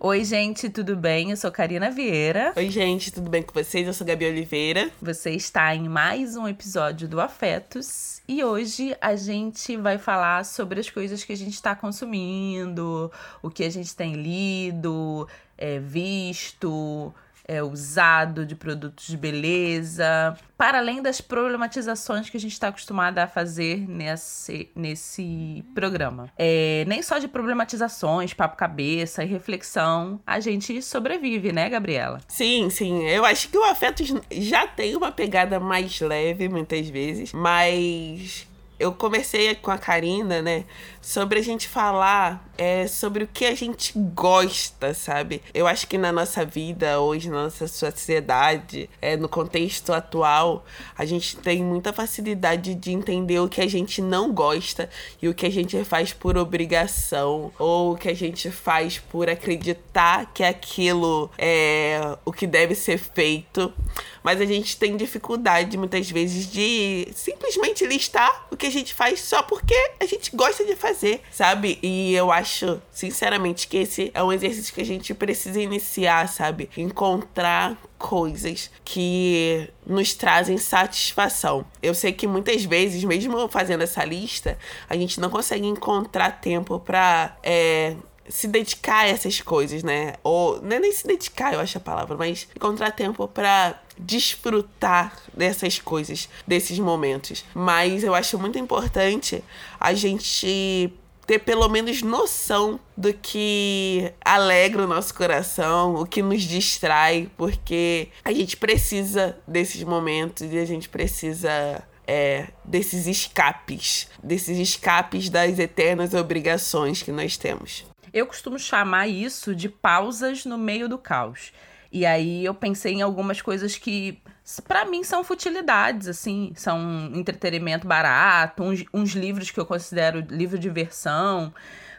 [0.00, 1.32] Oi, gente, tudo bem?
[1.32, 2.52] Eu sou Karina Vieira.
[2.54, 3.84] Oi, gente, tudo bem com vocês?
[3.84, 4.92] Eu sou Gabi Oliveira.
[5.02, 10.78] Você está em mais um episódio do Afetos e hoje a gente vai falar sobre
[10.78, 13.10] as coisas que a gente está consumindo,
[13.42, 15.26] o que a gente tem lido,
[15.56, 17.12] é, visto,
[17.48, 23.24] é, usado de produtos de beleza, para além das problematizações que a gente está acostumada
[23.24, 26.30] a fazer nesse, nesse programa.
[26.36, 32.20] É, nem só de problematizações, papo cabeça e reflexão, a gente sobrevive, né, Gabriela?
[32.28, 33.04] Sim, sim.
[33.08, 38.46] Eu acho que o afeto já tem uma pegada mais leve, muitas vezes, mas
[38.78, 40.64] eu conversei com a Karina, né,
[41.08, 45.40] sobre a gente falar é, sobre o que a gente gosta, sabe?
[45.54, 50.66] Eu acho que na nossa vida, hoje, na nossa sociedade, é, no contexto atual,
[50.96, 54.90] a gente tem muita facilidade de entender o que a gente não gosta
[55.22, 59.30] e o que a gente faz por obrigação ou o que a gente faz por
[59.30, 63.72] acreditar que aquilo é o que deve ser feito.
[64.20, 69.20] Mas a gente tem dificuldade muitas vezes de simplesmente listar o que a gente faz
[69.20, 70.97] só porque a gente gosta de fazer,
[71.30, 71.78] sabe?
[71.82, 76.70] E eu acho, sinceramente, que esse é um exercício que a gente precisa iniciar, sabe?
[76.76, 81.64] Encontrar coisas que nos trazem satisfação.
[81.82, 86.78] Eu sei que muitas vezes, mesmo fazendo essa lista, a gente não consegue encontrar tempo
[86.78, 87.96] para é,
[88.28, 90.14] se dedicar a essas coisas, né?
[90.22, 95.16] Ou não é nem se dedicar, eu acho a palavra, mas encontrar tempo para desfrutar
[95.34, 97.44] dessas coisas, desses momentos.
[97.54, 99.42] Mas eu acho muito importante
[99.78, 100.92] a gente
[101.26, 108.08] ter pelo menos noção do que alegra o nosso coração, o que nos distrai, porque
[108.24, 115.58] a gente precisa desses momentos e a gente precisa é, desses escapes, desses escapes das
[115.58, 117.84] eternas obrigações que nós temos.
[118.10, 121.52] Eu costumo chamar isso de pausas no meio do caos.
[121.90, 124.18] E aí eu pensei em algumas coisas que
[124.66, 130.58] para mim são futilidades, assim, são entretenimento barato, uns, uns, livros que eu considero livro
[130.58, 131.52] de versão,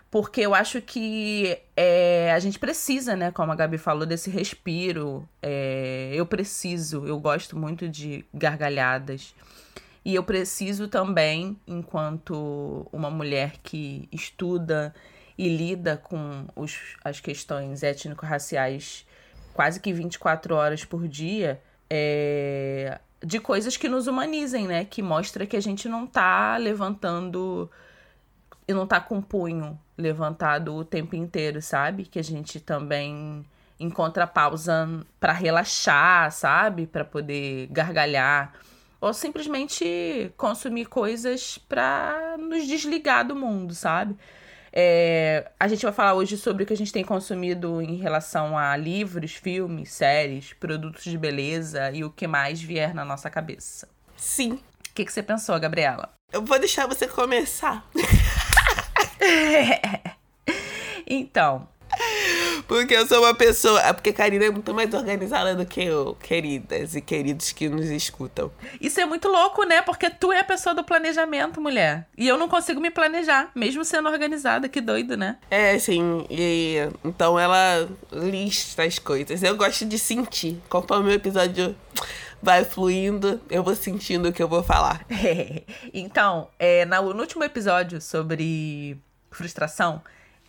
[0.09, 5.27] porque eu acho que é, a gente precisa, né, como a Gabi falou, desse respiro.
[5.41, 9.35] É, eu preciso, eu gosto muito de gargalhadas.
[10.03, 14.93] E eu preciso também, enquanto uma mulher que estuda
[15.37, 19.05] e lida com os, as questões étnico-raciais
[19.59, 24.85] quase que 24 horas por dia, é, de coisas que nos humanizem, né?
[24.85, 27.69] Que mostra que a gente não tá levantando
[28.65, 32.05] e não tá com o punho levantado o tempo inteiro, sabe?
[32.05, 33.45] Que a gente também
[33.77, 34.87] encontra pausa
[35.19, 36.87] para relaxar, sabe?
[36.87, 38.53] Para poder gargalhar
[39.01, 44.15] ou simplesmente consumir coisas para nos desligar do mundo, sabe?
[44.71, 48.57] É, a gente vai falar hoje sobre o que a gente tem consumido em relação
[48.57, 53.87] a livros, filmes, séries, produtos de beleza e o que mais vier na nossa cabeça.
[54.15, 54.53] Sim.
[54.53, 56.09] O que, que você pensou, Gabriela?
[56.31, 57.87] Eu vou deixar você começar.
[61.07, 61.67] então,
[62.69, 63.81] porque eu sou uma pessoa.
[63.81, 67.89] É porque Karina é muito mais organizada do que eu, queridas e queridos que nos
[67.89, 68.51] escutam.
[68.79, 69.81] Isso é muito louco, né?
[69.81, 72.07] Porque tu é a pessoa do planejamento, mulher.
[72.15, 74.69] E eu não consigo me planejar, mesmo sendo organizada.
[74.69, 75.37] Que doido, né?
[75.49, 76.27] É, sim.
[76.29, 79.41] E então ela lista as coisas.
[79.41, 80.61] Eu gosto de sentir.
[80.69, 81.75] Conforme o episódio
[82.39, 85.03] vai fluindo, eu vou sentindo o que eu vou falar.
[85.91, 88.95] então, é, no último episódio sobre
[89.31, 90.03] frustração,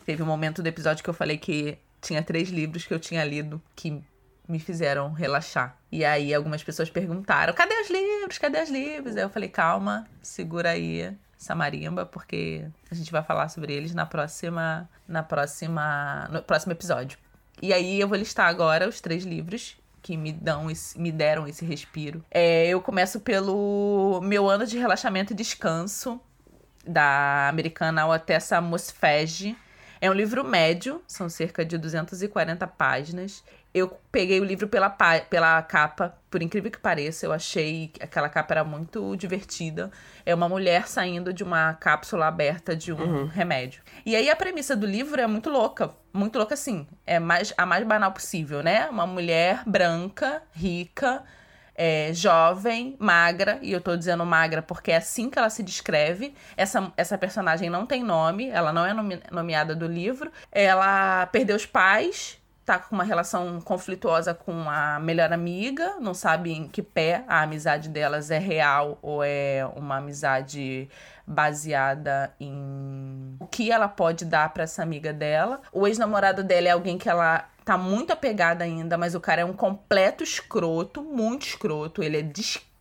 [0.05, 3.25] teve um momento do episódio que eu falei que tinha três livros que eu tinha
[3.25, 4.03] lido que
[4.49, 5.77] me fizeram relaxar.
[5.91, 8.39] E aí algumas pessoas perguntaram: cadê os livros?
[8.39, 9.17] Cadê os livros?
[9.17, 13.95] Aí eu falei: calma, segura aí essa marimba, porque a gente vai falar sobre eles
[13.95, 14.89] na próxima.
[15.09, 16.29] Na próxima.
[16.31, 17.19] No próximo episódio.
[17.63, 21.47] E aí eu vou listar agora os três livros que me dão esse, me deram
[21.47, 22.25] esse respiro.
[22.31, 26.19] É, eu começo pelo meu ano de relaxamento e descanso
[26.87, 29.57] da americana Otessa Mosfege
[30.01, 33.45] é um livro médio, são cerca de 240 páginas.
[33.73, 38.29] Eu peguei o livro pela, pela capa, por incrível que pareça, eu achei que aquela
[38.29, 39.91] capa era muito divertida.
[40.25, 43.27] É uma mulher saindo de uma cápsula aberta de um uhum.
[43.27, 43.83] remédio.
[44.07, 45.91] E aí a premissa do livro é muito louca.
[46.13, 46.87] Muito louca, assim.
[47.07, 48.89] É mais, a mais banal possível, né?
[48.89, 51.23] Uma mulher branca, rica,
[51.83, 56.35] é, jovem, magra, e eu tô dizendo magra porque é assim que ela se descreve.
[56.55, 60.31] Essa, essa personagem não tem nome, ela não é nome, nomeada do livro.
[60.53, 66.53] Ela perdeu os pais, tá com uma relação conflituosa com a melhor amiga, não sabe
[66.53, 70.87] em que pé a amizade delas é real ou é uma amizade
[71.31, 75.61] baseada em o que ela pode dar para essa amiga dela.
[75.73, 79.45] O ex-namorado dela é alguém que ela tá muito apegada ainda, mas o cara é
[79.45, 82.03] um completo escroto, muito escroto.
[82.03, 82.33] Ele é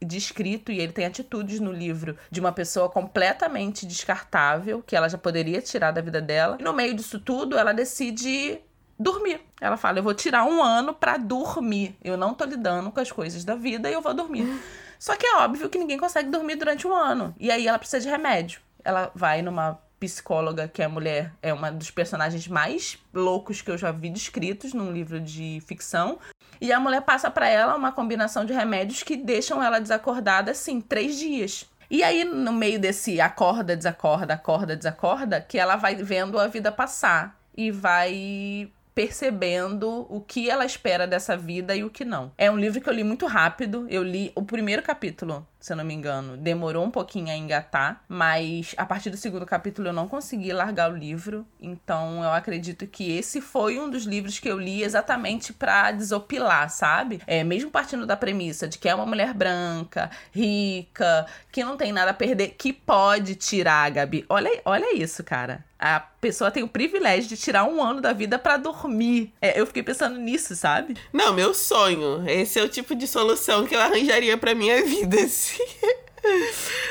[0.03, 5.17] descrito e ele tem atitudes no livro de uma pessoa completamente descartável, que ela já
[5.17, 6.57] poderia tirar da vida dela.
[6.59, 8.59] E no meio disso tudo, ela decide
[8.97, 9.41] dormir.
[9.61, 11.95] Ela fala: Eu vou tirar um ano para dormir.
[12.03, 14.47] Eu não tô lidando com as coisas da vida e eu vou dormir.
[14.99, 17.33] Só que é óbvio que ninguém consegue dormir durante um ano.
[17.39, 18.59] E aí ela precisa de remédio.
[18.83, 23.71] Ela vai numa psicóloga, que é a mulher, é uma dos personagens mais loucos que
[23.71, 26.19] eu já vi descritos num livro de ficção.
[26.61, 30.81] E a mulher passa para ela uma combinação de remédios que deixam ela desacordada, assim,
[30.81, 31.65] três dias.
[31.89, 36.71] E aí, no meio desse acorda, desacorda, acorda, desacorda, que ela vai vendo a vida
[36.71, 42.33] passar e vai percebendo o que ela espera dessa vida e o que não.
[42.37, 43.87] É um livro que eu li muito rápido.
[43.89, 48.01] Eu li o primeiro capítulo se eu não me engano, demorou um pouquinho a engatar,
[48.07, 52.87] mas a partir do segundo capítulo eu não consegui largar o livro, então eu acredito
[52.87, 57.21] que esse foi um dos livros que eu li exatamente para desopilar, sabe?
[57.27, 61.91] É, mesmo partindo da premissa de que é uma mulher branca, rica, que não tem
[61.91, 64.25] nada a perder, que pode tirar, Gabi.
[64.29, 65.65] Olha, olha isso, cara.
[65.79, 69.31] A pessoa tem o privilégio de tirar um ano da vida para dormir.
[69.41, 70.97] É, eu fiquei pensando nisso, sabe?
[71.13, 72.27] Não, meu sonho.
[72.27, 75.15] Esse é o tipo de solução que eu arranjaria para minha vida.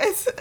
[0.00, 0.34] Essa,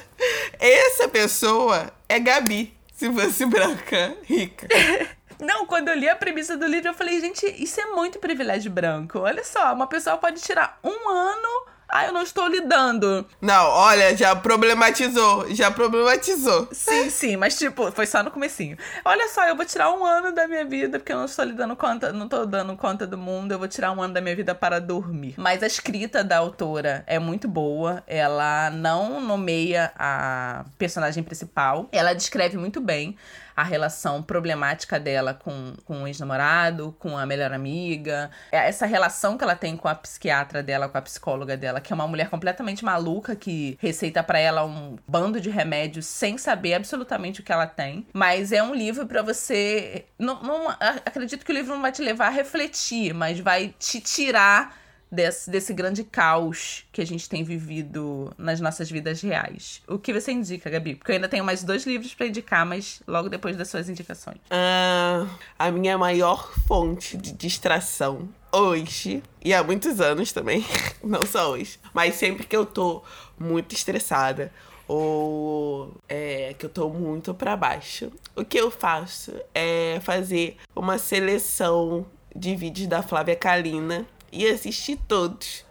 [0.60, 4.68] essa pessoa é Gabi, se fosse branca, rica.
[5.40, 8.72] Não, quando eu li a premissa do livro, eu falei, gente, isso é muito privilégio
[8.72, 9.20] branco.
[9.20, 13.24] Olha só, uma pessoa pode tirar um ano ah, eu não estou lidando.
[13.40, 16.68] Não, olha, já problematizou, já problematizou.
[16.72, 18.76] Sim, sim, mas tipo, foi só no comecinho.
[19.06, 21.76] Olha só, eu vou tirar um ano da minha vida porque eu não estou lidando
[21.76, 24.56] conta, não estou dando conta do mundo, eu vou tirar um ano da minha vida
[24.56, 25.36] para dormir.
[25.38, 32.14] Mas a escrita da autora é muito boa, ela não nomeia a personagem principal, ela
[32.16, 33.16] descreve muito bem
[33.56, 39.38] a relação problemática dela com, com o ex-namorado, com a melhor amiga, é essa relação
[39.38, 42.30] que ela tem com a psiquiatra dela, com a psicóloga dela, que é uma mulher
[42.30, 47.52] completamente maluca que receita para ela um bando de remédios sem saber absolutamente o que
[47.52, 48.08] ela tem.
[48.14, 50.06] Mas é um livro para você.
[50.18, 54.00] Não, não, acredito que o livro não vai te levar a refletir, mas vai te
[54.00, 54.83] tirar
[55.14, 59.82] desse, desse grande caos que a gente tem vivido nas nossas vidas reais.
[59.88, 60.96] O que você indica, Gabi?
[60.96, 64.38] Porque eu ainda tenho mais dois livros para indicar, mas logo depois das suas indicações.
[64.38, 70.66] Uh, a minha maior fonte de distração hoje, e há muitos anos também,
[71.04, 73.04] não só hoje, mas sempre que eu tô
[73.38, 74.52] muito estressada
[74.88, 80.98] ou é, que eu tô muito para baixo, o que eu faço é fazer uma
[80.98, 82.06] seleção
[82.36, 85.64] de vídeos da Flávia Kalina e assistir todos.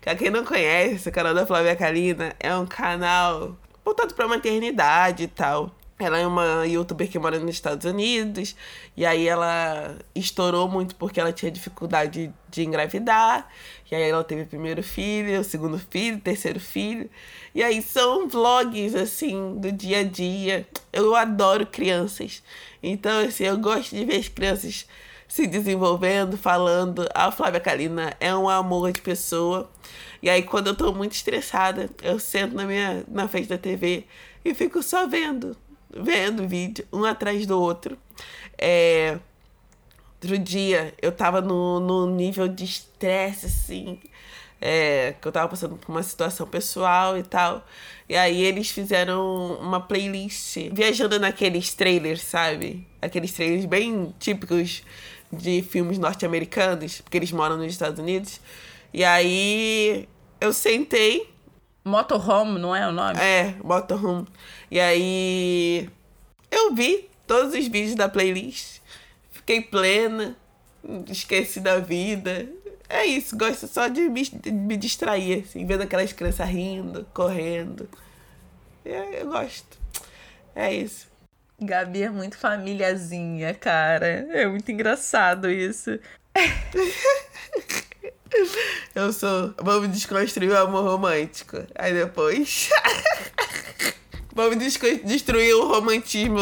[0.00, 5.24] Pra quem não conhece, o canal da Flávia Kalina é um canal voltado pra maternidade
[5.24, 5.72] e tal.
[5.98, 8.54] Ela é uma youtuber que mora nos Estados Unidos.
[8.96, 13.48] E aí ela estourou muito porque ela tinha dificuldade de engravidar.
[13.90, 17.08] E aí ela teve o primeiro filho, o segundo filho, o terceiro filho.
[17.54, 20.68] E aí são vlogs, assim, do dia a dia.
[20.92, 22.42] Eu adoro crianças.
[22.82, 24.86] Então, assim, eu gosto de ver as crianças
[25.28, 27.06] se desenvolvendo, falando.
[27.14, 29.70] A Flávia Kalina é um amor de pessoa.
[30.22, 34.04] E aí, quando eu tô muito estressada, eu sento na, minha, na frente da TV
[34.44, 35.56] e fico só vendo,
[35.90, 37.98] vendo vídeo, um atrás do outro.
[38.58, 39.18] É,
[40.14, 44.00] outro dia, eu tava no, no nível de estresse, assim,
[44.60, 47.64] é, que eu tava passando por uma situação pessoal e tal.
[48.08, 52.86] E aí eles fizeram uma playlist viajando naqueles trailers, sabe?
[53.02, 54.82] Aqueles trailers bem típicos
[55.32, 58.40] de filmes norte-americanos, porque eles moram nos Estados Unidos.
[58.92, 60.08] E aí
[60.40, 61.34] eu sentei.
[61.84, 63.18] Motorhome, não é o nome?
[63.20, 64.26] É, Motorhome.
[64.70, 65.88] E aí
[66.50, 68.80] eu vi todos os vídeos da playlist.
[69.30, 70.36] Fiquei plena,
[71.08, 72.48] esqueci da vida.
[72.88, 77.88] É isso, gosto só de me, de me distrair, assim, vendo aquelas crianças rindo, correndo.
[78.84, 79.78] É, eu gosto.
[80.54, 81.08] É isso.
[81.60, 84.26] Gabi é muito famíliazinha, cara.
[84.30, 85.98] É muito engraçado isso.
[88.94, 89.54] Eu sou.
[89.58, 91.56] Vamos desconstruir o amor romântico.
[91.74, 92.68] Aí depois.
[94.36, 94.58] Vamos
[95.02, 96.38] destruir o romantismo,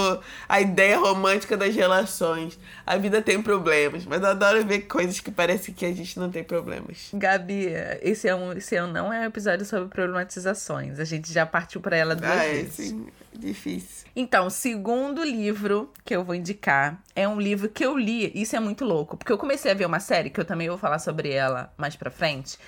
[0.49, 2.59] a ideia romântica das relações.
[2.85, 6.29] A vida tem problemas, mas eu adoro ver coisas que parecem que a gente não
[6.29, 7.11] tem problemas.
[7.15, 7.69] Gabi,
[8.03, 10.99] esse, é um, esse é não é um episódio sobre problematizações.
[10.99, 12.89] A gente já partiu para ela duas ah, é, vezes.
[12.89, 13.07] Sim.
[13.33, 14.09] Difícil.
[14.17, 18.33] Então, segundo livro que eu vou indicar é um livro que eu li.
[18.35, 20.79] Isso é muito louco, porque eu comecei a ver uma série que eu também vou
[20.79, 22.59] falar sobre ela mais pra frente.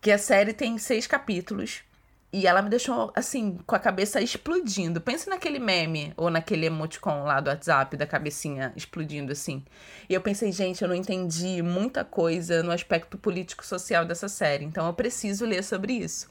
[0.00, 1.84] Que a série tem seis capítulos
[2.32, 5.00] E ela me deixou, assim, com a cabeça explodindo.
[5.00, 9.64] Pense naquele meme, ou naquele emoticon lá do WhatsApp, da cabecinha explodindo, assim.
[10.08, 14.64] E eu pensei, gente, eu não entendi muita coisa no aspecto político-social dessa série.
[14.64, 16.28] Então eu preciso ler sobre isso.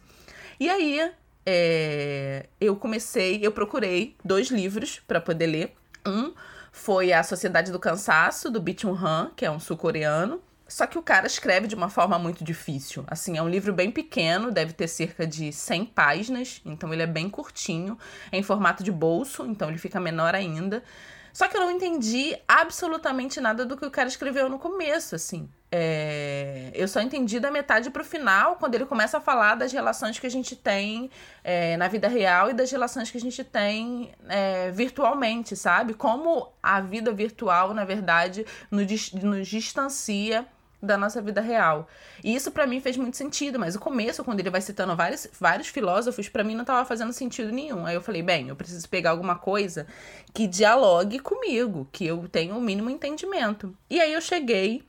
[0.59, 1.11] E aí,
[1.45, 5.75] é, eu comecei, eu procurei dois livros para poder ler.
[6.05, 6.33] Um
[6.71, 10.41] foi A Sociedade do Cansaço, do Byung Han, que é um sul-coreano.
[10.75, 13.05] Só que o cara escreve de uma forma muito difícil.
[13.07, 17.07] Assim, é um livro bem pequeno, deve ter cerca de 100 páginas, então ele é
[17.07, 17.97] bem curtinho,
[18.29, 20.83] é em formato de bolso, então ele fica menor ainda.
[21.31, 25.49] Só que eu não entendi absolutamente nada do que o cara escreveu no começo, assim.
[25.71, 26.71] É...
[26.73, 30.27] Eu só entendi da metade pro final, quando ele começa a falar das relações que
[30.27, 31.09] a gente tem
[31.41, 35.93] é, na vida real e das relações que a gente tem é, virtualmente, sabe?
[35.93, 40.45] Como a vida virtual, na verdade, nos, nos distancia
[40.85, 41.87] da nossa vida real.
[42.23, 45.27] E isso para mim fez muito sentido, mas o começo, quando ele vai citando vários,
[45.39, 47.85] vários filósofos, para mim não tava fazendo sentido nenhum.
[47.85, 49.87] Aí eu falei, bem, eu preciso pegar alguma coisa
[50.33, 53.75] que dialogue comigo, que eu tenha o um mínimo entendimento.
[53.89, 54.83] E aí eu cheguei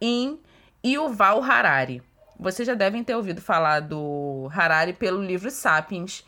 [0.00, 0.38] em
[0.84, 2.02] Yuval Harari.
[2.38, 6.24] Vocês já devem ter ouvido falar do Harari pelo livro Sapiens,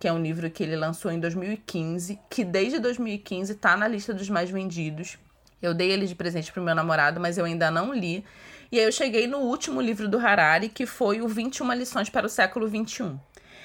[0.00, 4.12] que é um livro que ele lançou em 2015, que desde 2015 tá na lista
[4.12, 5.16] dos mais vendidos.
[5.62, 8.24] Eu dei ele de presente pro meu namorado, mas eu ainda não li.
[8.72, 12.24] E aí eu cheguei no último livro do Harari, que foi o 21 lições para
[12.24, 13.20] o século 21.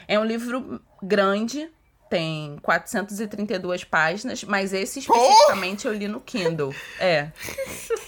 [0.06, 1.70] É um livro grande,
[2.10, 5.92] tem 432 páginas, mas esse especificamente oh!
[5.92, 6.76] eu li no Kindle.
[7.00, 7.30] É.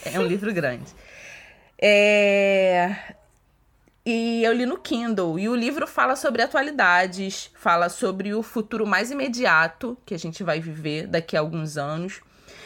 [0.03, 0.93] É um livro grande.
[1.81, 3.13] É...
[4.05, 5.39] E eu li no Kindle.
[5.39, 10.43] E o livro fala sobre atualidades, fala sobre o futuro mais imediato que a gente
[10.43, 12.19] vai viver daqui a alguns anos.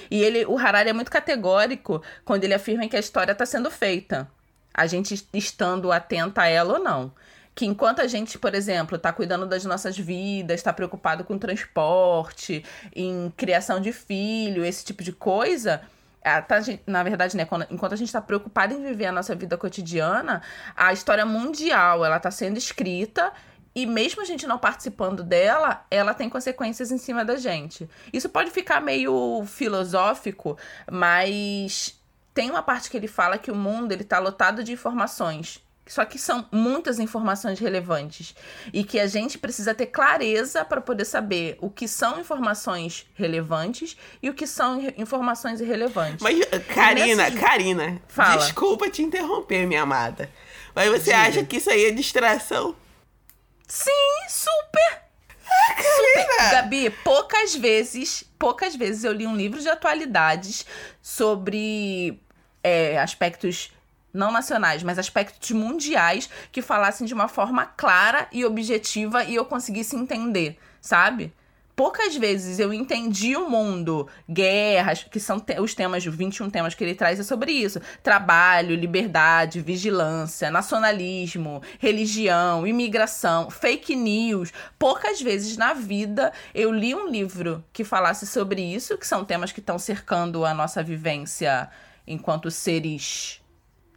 [0.10, 3.70] E ele, o Harari é muito categórico quando ele afirma que a história está sendo
[3.70, 4.30] feita,
[4.74, 7.12] a gente estando atenta a ela ou não.
[7.56, 12.66] Que enquanto a gente, por exemplo, está cuidando das nossas vidas, está preocupado com transporte,
[12.96, 15.82] em criação de filho, esse tipo de coisa,
[16.24, 19.58] Tá, na verdade, né, quando, enquanto a gente está preocupado em viver a nossa vida
[19.58, 20.42] cotidiana,
[20.74, 23.34] a história mundial ela está sendo escrita
[23.76, 27.90] e mesmo a gente não participando dela, ela tem consequências em cima da gente.
[28.12, 30.58] Isso pode ficar meio filosófico,
[30.92, 32.00] mas
[32.34, 35.62] tem uma parte que ele fala que o mundo ele tá lotado de informações.
[35.86, 38.34] Só que são muitas informações relevantes
[38.72, 43.98] e que a gente precisa ter clareza para poder saber o que são informações relevantes
[44.22, 46.22] e o que são informações irrelevantes.
[46.22, 46.40] Mas,
[46.74, 47.38] Karina, nessa...
[47.38, 48.38] Karina, Fala.
[48.38, 50.30] desculpa te interromper, minha amada.
[50.74, 51.18] Mas você Diga.
[51.18, 52.74] acha que isso aí é distração?
[53.68, 53.92] Sim,
[54.30, 55.04] super!
[55.44, 56.52] Super.
[56.52, 60.66] Gabi, poucas vezes, poucas vezes eu li um livro de atualidades
[61.02, 62.20] sobre
[62.64, 63.72] é, aspectos
[64.14, 69.46] não nacionais, mas aspectos mundiais que falassem de uma forma clara e objetiva e eu
[69.46, 71.34] conseguisse entender, sabe?
[71.76, 76.76] Poucas vezes eu entendi o mundo, guerras, que são te os temas, os 21 temas
[76.76, 84.52] que ele traz é sobre isso: trabalho, liberdade, vigilância, nacionalismo, religião, imigração, fake news.
[84.78, 89.52] Poucas vezes na vida eu li um livro que falasse sobre isso, que são temas
[89.52, 91.70] que estão cercando a nossa vivência
[92.06, 93.42] enquanto seres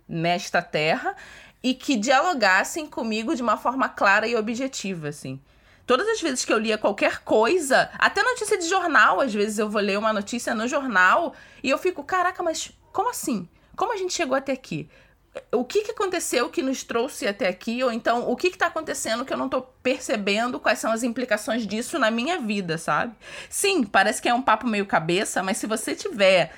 [0.08, 1.16] nesta terra
[1.62, 5.40] e que dialogassem comigo de uma forma clara e objetiva, assim.
[5.86, 9.70] Todas as vezes que eu lia qualquer coisa, até notícia de jornal, às vezes eu
[9.70, 13.48] vou ler uma notícia no jornal e eu fico, caraca, mas como assim?
[13.76, 14.88] Como a gente chegou até aqui?
[15.52, 17.84] O que, que aconteceu que nos trouxe até aqui?
[17.84, 20.58] Ou então, o que está acontecendo que eu não estou percebendo?
[20.58, 23.14] Quais são as implicações disso na minha vida, sabe?
[23.48, 26.52] Sim, parece que é um papo meio cabeça, mas se você tiver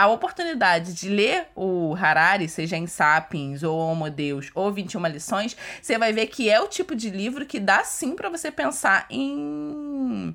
[0.00, 5.54] a oportunidade de ler o Harari, seja em Sapiens ou Homo Deus ou 21 lições,
[5.82, 9.04] você vai ver que é o tipo de livro que dá sim para você pensar
[9.10, 10.34] em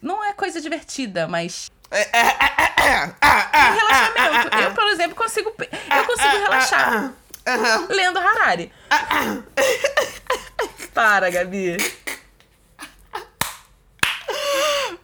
[0.00, 1.68] não é coisa divertida, mas
[3.74, 4.56] relaxamento.
[4.62, 7.14] Eu, por exemplo, consigo eu consigo relaxar
[7.88, 8.70] lendo Harari.
[10.94, 11.76] Para, Gabi.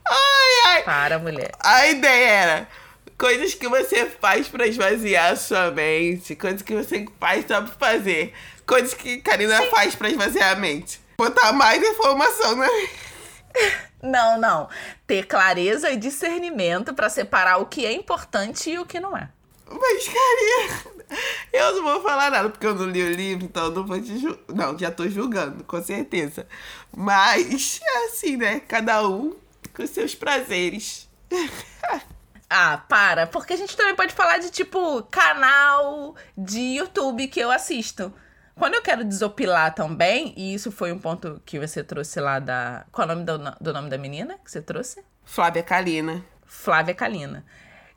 [0.06, 0.82] Ai, ai.
[0.84, 1.50] Para, mulher.
[1.58, 2.68] A ideia era
[3.16, 6.34] Coisas que você faz para esvaziar a sua mente.
[6.34, 8.32] Coisas que você faz só pra fazer.
[8.66, 9.70] Coisas que Karina Sim.
[9.70, 11.00] faz para esvaziar a mente.
[11.16, 12.68] Botar mais informação, né?
[14.02, 14.68] Não, não.
[15.06, 19.30] Ter clareza e discernimento para separar o que é importante e o que não é.
[19.66, 21.18] Mas, Karina,
[21.50, 23.98] eu não vou falar nada porque eu não li o livro, então eu não vou
[24.00, 24.44] te julgar.
[24.54, 26.46] Não, já tô julgando, com certeza.
[26.94, 28.60] Mas é assim, né?
[28.60, 29.34] Cada um
[29.74, 31.08] com seus prazeres.
[32.48, 33.26] Ah, para.
[33.26, 38.12] Porque a gente também pode falar de, tipo, canal de YouTube que eu assisto.
[38.54, 42.84] Quando eu quero desopilar também, e isso foi um ponto que você trouxe lá da.
[42.92, 45.04] Qual é o nome do, do nome da menina que você trouxe?
[45.24, 46.24] Flávia Kalina.
[46.46, 47.44] Flávia Kalina.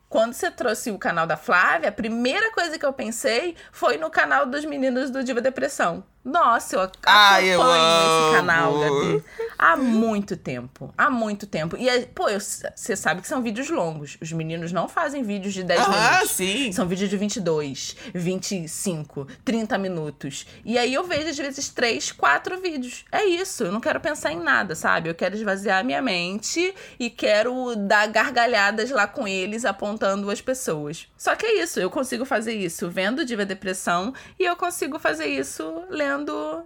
[0.09, 4.09] Quando você trouxe o canal da Flávia, a primeira coisa que eu pensei foi no
[4.09, 6.03] canal dos meninos do Diva Depressão.
[6.27, 8.79] Nossa, eu acompanho eu esse canal.
[8.79, 9.23] Gabi.
[9.57, 10.93] Há muito tempo.
[10.97, 11.77] Há muito tempo.
[11.77, 14.17] E, é- pô, você sabe que são vídeos longos.
[14.21, 16.31] Os meninos não fazem vídeos de 10 Aham, minutos.
[16.31, 16.71] sim.
[16.73, 20.45] São vídeos de 22, 25, 30 minutos.
[20.65, 23.05] E aí eu vejo, às vezes, 3, 4 vídeos.
[23.09, 23.63] É isso.
[23.63, 25.09] Eu não quero pensar em nada, sabe?
[25.09, 31.07] Eu quero esvaziar minha mente e quero dar gargalhadas lá com eles, apontando as pessoas.
[31.17, 31.79] Só que é isso.
[31.79, 36.16] Eu consigo fazer isso vendo Diva Depressão e eu consigo fazer isso lendo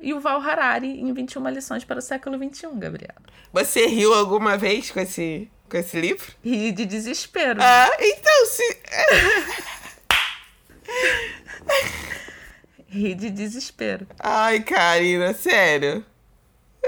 [0.04, 3.22] Yuval Harari em 21 lições para o século XXI, Gabriela.
[3.52, 6.26] Você riu alguma vez com esse, com esse livro?
[6.44, 7.60] E de desespero.
[7.62, 8.78] Ah, então se.
[12.88, 14.06] Ri de desespero.
[14.20, 16.06] Ai, Karina, sério.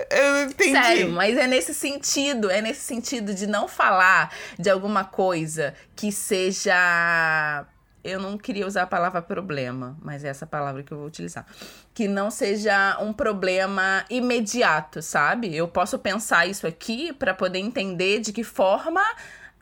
[0.09, 0.71] Eu não entendi.
[0.71, 6.11] Sério, mas é nesse sentido, é nesse sentido de não falar de alguma coisa que
[6.11, 7.65] seja.
[8.03, 11.45] Eu não queria usar a palavra problema, mas é essa palavra que eu vou utilizar.
[11.93, 15.55] Que não seja um problema imediato, sabe?
[15.55, 19.01] Eu posso pensar isso aqui para poder entender de que forma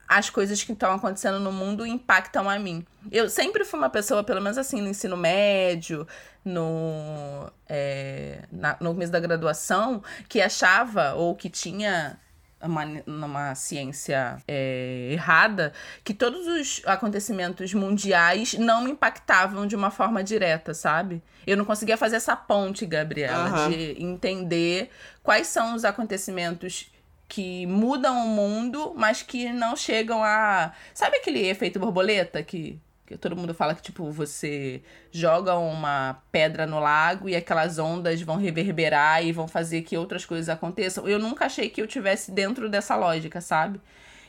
[0.07, 2.85] as coisas que estão acontecendo no mundo impactam a mim.
[3.11, 6.05] Eu sempre fui uma pessoa, pelo menos assim, no ensino médio,
[6.43, 12.19] no, é, na- no começo da graduação, que achava ou que tinha
[12.63, 19.91] uma, uma ciência é, errada, que todos os acontecimentos mundiais não me impactavam de uma
[19.91, 21.21] forma direta, sabe?
[21.45, 23.69] Eu não conseguia fazer essa ponte, Gabriela, Aham.
[23.69, 24.89] de entender
[25.23, 26.91] quais são os acontecimentos
[27.27, 30.73] que mudam o mundo, mas que não chegam a.
[30.93, 32.77] Sabe aquele efeito borboleta que,
[33.11, 38.21] que todo mundo fala que, tipo, você joga uma pedra no lago e aquelas ondas
[38.21, 41.07] vão reverberar e vão fazer que outras coisas aconteçam?
[41.07, 43.79] Eu nunca achei que eu tivesse dentro dessa lógica, sabe?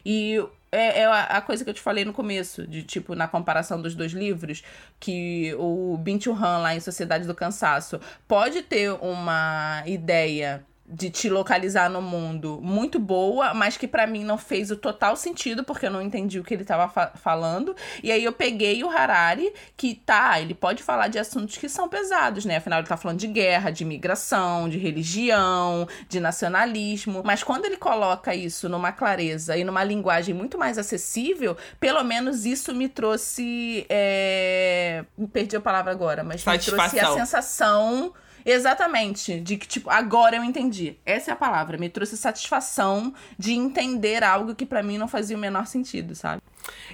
[0.05, 0.37] E
[0.71, 3.95] é, é a coisa que eu te falei no começo, de tipo, na comparação dos
[3.95, 4.63] dois livros,
[4.99, 11.31] que o Bin Han lá em Sociedade do Cansaço pode ter uma ideia de te
[11.31, 15.87] localizar no mundo muito boa, mas que pra mim não fez o total sentido, porque
[15.87, 17.75] eu não entendi o que ele tava fa- falando.
[18.03, 21.89] E aí eu peguei o Harari, que tá, ele pode falar de assuntos que são
[21.89, 22.57] pesados, né?
[22.57, 27.23] Afinal, ele tá falando de guerra, de imigração, de religião, de nacionalismo.
[27.25, 32.45] Mas quando ele coloca isso numa clareza e numa linguagem muito mais acessível, pelo menos
[32.45, 33.87] isso me trouxe.
[33.89, 35.05] É...
[35.33, 38.13] Perdi a palavra agora, mas me trouxe a sensação.
[38.45, 40.97] Exatamente, de que, tipo, agora eu entendi.
[41.05, 41.79] Essa é a palavra.
[41.79, 46.41] Me trouxe satisfação de entender algo que pra mim não fazia o menor sentido, sabe?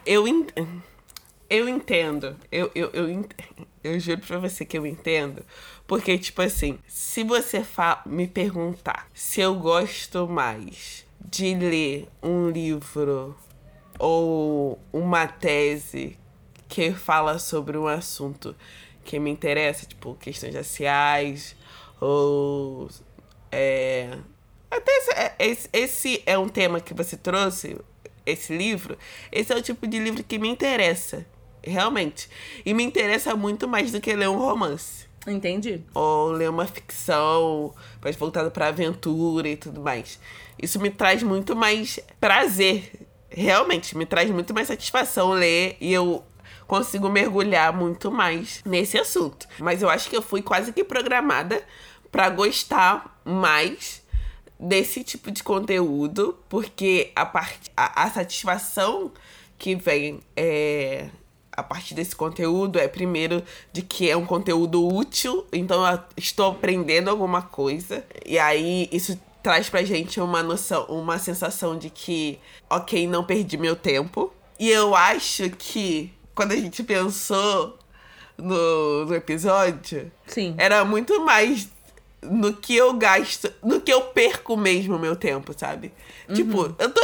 [0.04, 0.46] Eu, en-
[1.48, 2.36] eu entendo.
[2.50, 3.32] Eu, eu, eu, ent-
[3.82, 5.42] eu juro pra você que eu entendo.
[5.86, 12.48] Porque, tipo assim, se você fa me perguntar se eu gosto mais de ler um
[12.50, 13.34] livro
[13.98, 16.18] ou uma tese
[16.68, 18.54] que fala sobre um assunto
[19.08, 21.56] que me interessa, tipo, questões raciais
[21.98, 22.90] ou.
[23.50, 24.10] É,
[24.70, 27.78] até esse, é- esse, esse é um tema que você trouxe,
[28.26, 28.98] esse livro.
[29.32, 31.24] Esse é o tipo de livro que me interessa,
[31.62, 32.28] realmente.
[32.66, 35.06] E me interessa muito mais do que ler um romance.
[35.26, 35.80] Entendi.
[35.94, 40.20] Ou ler uma ficção mais voltada pra aventura e tudo mais.
[40.62, 42.92] Isso me traz muito mais prazer.
[43.30, 46.22] Realmente, me traz muito mais satisfação ler e eu
[46.68, 49.48] consigo mergulhar muito mais nesse assunto.
[49.58, 51.64] Mas eu acho que eu fui quase que programada
[52.12, 54.06] pra gostar mais
[54.60, 57.58] desse tipo de conteúdo, porque a, part...
[57.76, 59.10] a, a satisfação
[59.56, 61.08] que vem é,
[61.52, 66.50] a partir desse conteúdo é, primeiro, de que é um conteúdo útil, então eu estou
[66.50, 72.38] aprendendo alguma coisa, e aí isso traz pra gente uma noção, uma sensação de que,
[72.68, 74.32] ok, não perdi meu tempo.
[74.58, 77.76] E eu acho que quando a gente pensou
[78.36, 80.54] no, no episódio, Sim.
[80.56, 81.68] era muito mais
[82.22, 85.92] no que eu gasto, no que eu perco mesmo o meu tempo, sabe?
[86.32, 87.00] Tipo, eu tô.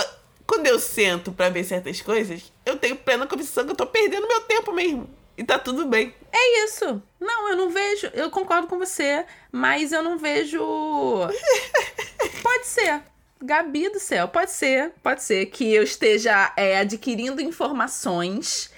[0.47, 4.29] Quando eu sento pra ver certas coisas, eu tenho plena convicção que eu tô perdendo
[4.29, 5.11] meu tempo mesmo.
[5.37, 6.15] E tá tudo bem.
[6.31, 7.03] É isso.
[7.19, 8.07] Não, eu não vejo.
[8.15, 10.61] Eu concordo com você, mas eu não vejo.
[12.41, 13.03] Pode ser.
[13.43, 14.93] Gabi do céu, pode ser.
[15.03, 18.71] Pode ser que eu esteja é, adquirindo informações,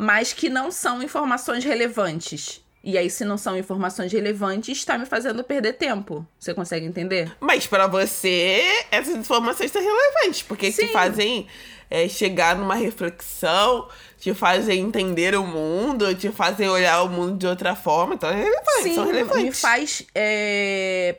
[0.00, 2.64] mas que não são informações relevantes.
[2.82, 6.26] E aí, se não são informações relevantes, está me fazendo perder tempo.
[6.38, 7.30] Você consegue entender?
[7.38, 10.88] Mas pra você, essas informações são relevantes, porque te Sim.
[10.88, 11.46] fazem
[11.90, 17.46] é, chegar numa reflexão, te fazer entender o mundo, te fazer olhar o mundo de
[17.46, 18.14] outra forma.
[18.14, 19.42] Então, é relevante, Sim, são relevantes.
[19.44, 21.16] me faz é,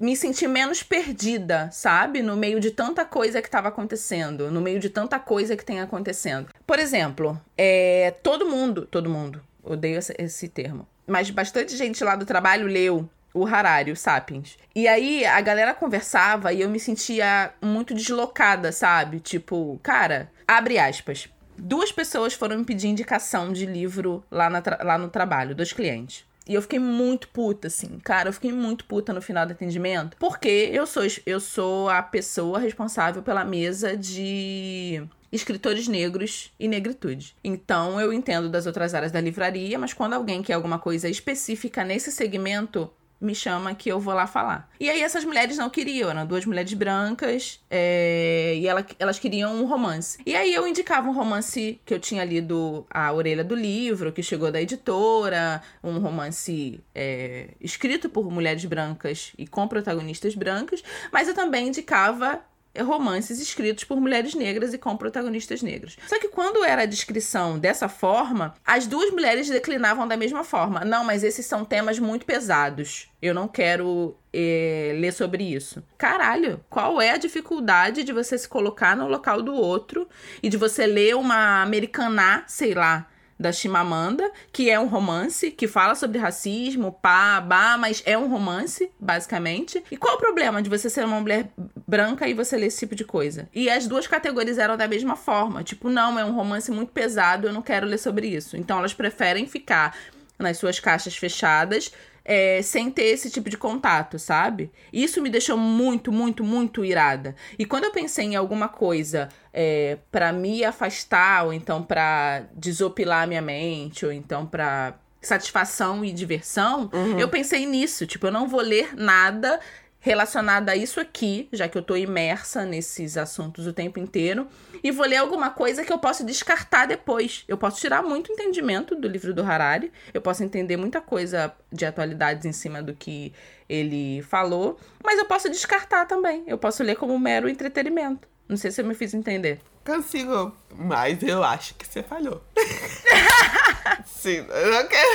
[0.00, 2.22] me sentir menos perdida, sabe?
[2.22, 5.80] No meio de tanta coisa que estava acontecendo, no meio de tanta coisa que tem
[5.80, 6.48] acontecendo.
[6.66, 12.16] Por exemplo, é, todo mundo, todo mundo, odeio esse, esse termo, mas bastante gente lá
[12.16, 14.56] do trabalho leu o Harari, o Sapiens.
[14.74, 19.20] E aí a galera conversava e eu me sentia muito deslocada, sabe?
[19.20, 21.28] Tipo, cara, abre aspas.
[21.58, 26.24] Duas pessoas foram me pedir indicação de livro lá, na lá no trabalho, dois clientes.
[26.46, 27.98] E eu fiquei muito puta, assim.
[28.04, 30.16] Cara, eu fiquei muito puta no final do atendimento.
[30.18, 37.34] Porque eu sou, eu sou a pessoa responsável pela mesa de escritores negros e negritude.
[37.42, 41.84] Então, eu entendo das outras áreas da livraria, mas quando alguém quer alguma coisa específica
[41.84, 44.68] nesse segmento, me chama que eu vou lá falar.
[44.78, 49.54] E aí essas mulheres não queriam, eram duas mulheres brancas é, e ela- elas queriam
[49.54, 50.18] um romance.
[50.26, 54.22] E aí eu indicava um romance que eu tinha lido A Orelha do Livro, que
[54.22, 61.26] chegou da editora, um romance é, escrito por mulheres brancas e com protagonistas brancas, mas
[61.28, 62.40] eu também indicava
[62.82, 65.96] romances escritos por mulheres negras e com protagonistas negros.
[66.06, 70.84] Só que quando era a descrição dessa forma, as duas mulheres declinavam da mesma forma.
[70.84, 73.10] Não, mas esses são temas muito pesados.
[73.20, 75.82] Eu não quero eh, ler sobre isso.
[75.96, 80.08] Caralho, qual é a dificuldade de você se colocar no local do outro
[80.42, 85.68] e de você ler uma americaná, sei lá, da Chimamanda, que é um romance que
[85.68, 89.82] fala sobre racismo, pá, bah, mas é um romance, basicamente.
[89.90, 91.50] E qual o problema de você ser uma mulher
[91.86, 93.48] branca e você ler esse tipo de coisa?
[93.54, 95.62] E as duas categorizaram da mesma forma.
[95.62, 98.56] Tipo, não, é um romance muito pesado, eu não quero ler sobre isso.
[98.56, 99.94] Então elas preferem ficar
[100.38, 101.92] nas suas caixas fechadas.
[102.28, 104.72] É, sem ter esse tipo de contato, sabe?
[104.92, 107.36] Isso me deixou muito, muito, muito irada.
[107.56, 113.28] E quando eu pensei em alguma coisa é, para me afastar, ou então para desopilar
[113.28, 118.06] minha mente, ou então para satisfação e diversão, eu pensei nisso.
[118.06, 119.60] Tipo, eu não vou ler nada
[120.06, 124.46] relacionado a isso aqui, já que eu tô imersa nesses assuntos o tempo inteiro,
[124.80, 127.42] e vou ler alguma coisa que eu posso descartar depois.
[127.48, 131.84] Eu posso tirar muito entendimento do livro do Harari, eu posso entender muita coisa de
[131.84, 133.32] atualidades em cima do que
[133.68, 136.44] ele falou, mas eu posso descartar também.
[136.46, 138.28] Eu posso ler como mero entretenimento.
[138.48, 139.58] Não sei se eu me fiz entender.
[139.84, 142.40] Consigo, mas eu acho que você falhou.
[144.06, 145.10] Sim, eu não quero.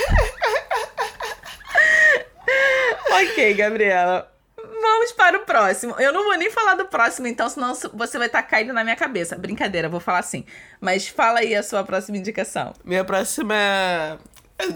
[3.10, 4.32] Ok, Gabriela.
[4.81, 5.95] Vamos para o próximo.
[5.99, 8.95] Eu não vou nem falar do próximo, então, senão você vai estar caindo na minha
[8.95, 9.37] cabeça.
[9.37, 10.43] Brincadeira, vou falar assim.
[10.79, 12.73] Mas fala aí a sua próxima indicação.
[12.83, 13.55] Minha próxima.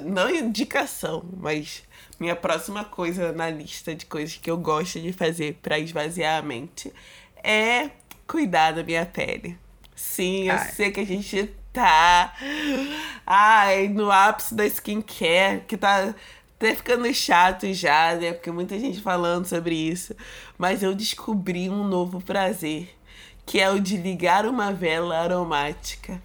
[0.03, 1.83] Não indicação, mas
[2.19, 6.41] minha próxima coisa na lista de coisas que eu gosto de fazer pra esvaziar a
[6.41, 6.91] mente
[7.43, 7.91] é
[8.25, 9.59] cuidar da minha pele.
[9.95, 10.71] Sim, eu Ai.
[10.71, 12.33] sei que a gente tá.
[13.25, 16.15] Ai, no ápice da skincare, que tá
[16.57, 18.33] até ficando chato já, né?
[18.33, 20.15] Porque muita gente falando sobre isso.
[20.57, 22.95] Mas eu descobri um novo prazer,
[23.45, 26.21] que é o de ligar uma vela aromática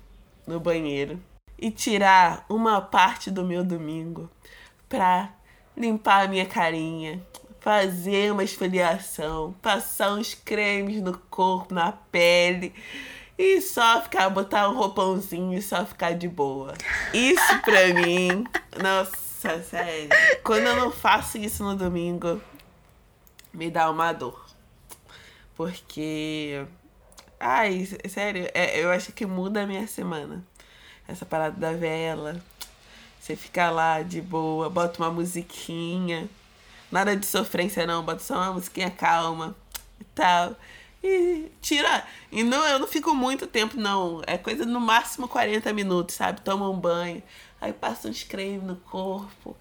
[0.46, 1.20] no banheiro
[1.58, 4.30] e tirar uma parte do meu domingo
[4.88, 5.30] pra
[5.76, 7.20] limpar a minha carinha,
[7.60, 12.72] fazer uma esfoliação, passar uns cremes no corpo, na pele
[13.38, 16.74] e só ficar, botar um roupãozinho e só ficar de boa.
[17.12, 18.44] Isso pra mim,
[18.82, 20.09] nossa, sério.
[20.44, 22.40] Quando eu não faço isso no domingo,
[23.53, 24.44] me dá uma dor.
[25.57, 26.64] Porque.
[27.38, 30.44] Ai, sério, é- eu acho que muda a minha semana.
[31.09, 32.40] Essa parada da vela.
[33.20, 36.29] Você fica lá de boa, bota uma musiquinha.
[36.90, 39.55] Nada de sofrência não, bota só uma musiquinha calma
[40.00, 40.57] e tal.
[41.03, 42.05] E tira.
[42.31, 44.22] E não, eu não fico muito tempo, não.
[44.26, 46.40] É coisa no máximo 40 minutos, sabe?
[46.42, 47.22] Toma um banho.
[47.61, 49.57] Aí passa uns cremes no corpo.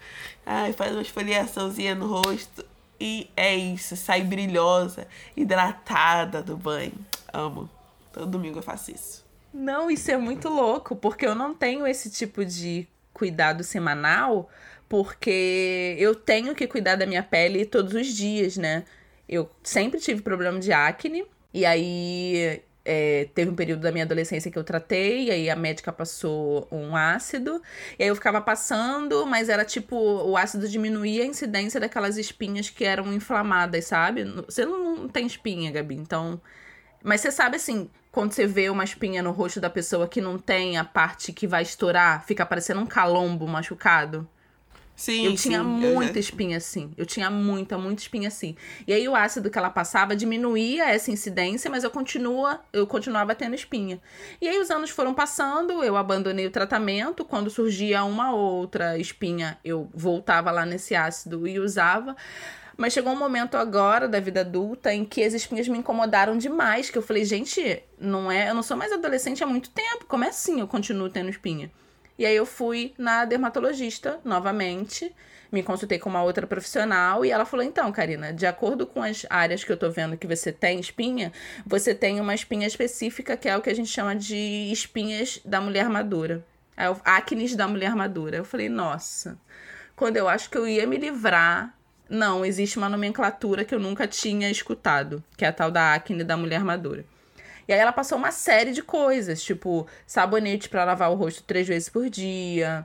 [0.46, 2.64] Aí faz uma esfoliaçãozinha no rosto.
[2.98, 6.94] E é isso, sai brilhosa, hidratada do banho.
[7.32, 7.68] Amo.
[8.12, 9.24] Todo domingo eu faço isso.
[9.52, 14.48] Não, isso é muito louco, porque eu não tenho esse tipo de cuidado semanal,
[14.88, 18.84] porque eu tenho que cuidar da minha pele todos os dias, né?
[19.28, 24.50] Eu sempre tive problema de acne, e aí é, teve um período da minha adolescência
[24.50, 27.62] que eu tratei, aí a médica passou um ácido,
[27.98, 32.70] e aí eu ficava passando, mas era tipo, o ácido diminuía a incidência daquelas espinhas
[32.70, 34.24] que eram inflamadas, sabe?
[34.46, 36.40] Você não tem espinha, Gabi, então.
[37.02, 40.38] Mas você sabe assim, quando você vê uma espinha no rosto da pessoa que não
[40.38, 44.28] tem a parte que vai estourar, fica parecendo um calombo machucado.
[45.00, 46.92] Sim, eu tinha sim, muita eu- espinha assim.
[46.94, 48.54] Eu tinha muita, muita espinha assim.
[48.86, 53.34] E aí o ácido que ela passava diminuía essa incidência, mas eu continua, eu continuava
[53.34, 53.98] tendo espinha.
[54.42, 59.56] E aí os anos foram passando, eu abandonei o tratamento, quando surgia uma outra espinha,
[59.64, 62.14] eu voltava lá nesse ácido e usava.
[62.76, 66.90] Mas chegou um momento agora da vida adulta em que as espinhas me incomodaram demais,
[66.90, 70.24] que eu falei, gente, não é, eu não sou mais adolescente há muito tempo, como
[70.24, 71.70] é assim eu continuo tendo espinha?
[72.20, 75.10] E aí eu fui na dermatologista novamente,
[75.50, 79.24] me consultei com uma outra profissional e ela falou: "Então, Karina, de acordo com as
[79.30, 81.32] áreas que eu tô vendo que você tem espinha,
[81.64, 85.62] você tem uma espinha específica que é o que a gente chama de espinhas da
[85.62, 86.44] mulher madura.
[86.76, 88.36] É o acnes da mulher madura".
[88.36, 89.38] Eu falei: "Nossa,
[89.96, 91.74] quando eu acho que eu ia me livrar,
[92.06, 96.22] não, existe uma nomenclatura que eu nunca tinha escutado, que é a tal da acne
[96.22, 97.02] da mulher madura.
[97.70, 101.68] E aí ela passou uma série de coisas, tipo sabonete para lavar o rosto três
[101.68, 102.84] vezes por dia,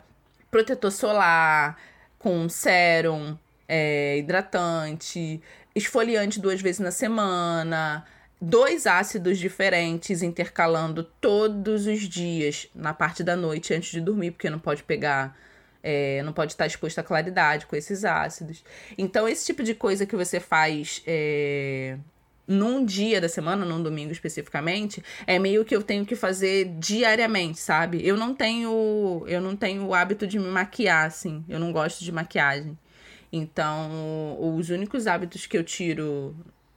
[0.51, 1.75] protetor solar
[2.19, 3.35] com sérum,
[3.67, 5.41] é, hidratante,
[5.73, 8.05] esfoliante duas vezes na semana,
[8.39, 14.51] dois ácidos diferentes intercalando todos os dias na parte da noite antes de dormir, porque
[14.51, 15.35] não pode pegar
[15.81, 18.63] é, não pode estar exposto à claridade com esses ácidos.
[18.99, 21.97] Então, esse tipo de coisa que você faz é,
[22.47, 27.59] num dia da semana, num domingo especificamente, é meio que eu tenho que fazer diariamente,
[27.59, 28.05] sabe?
[28.05, 31.43] Eu não tenho, eu não tenho o hábito de me maquiar, assim.
[31.49, 32.77] Eu não gosto de maquiagem.
[33.31, 36.35] Então, os únicos hábitos que eu tiro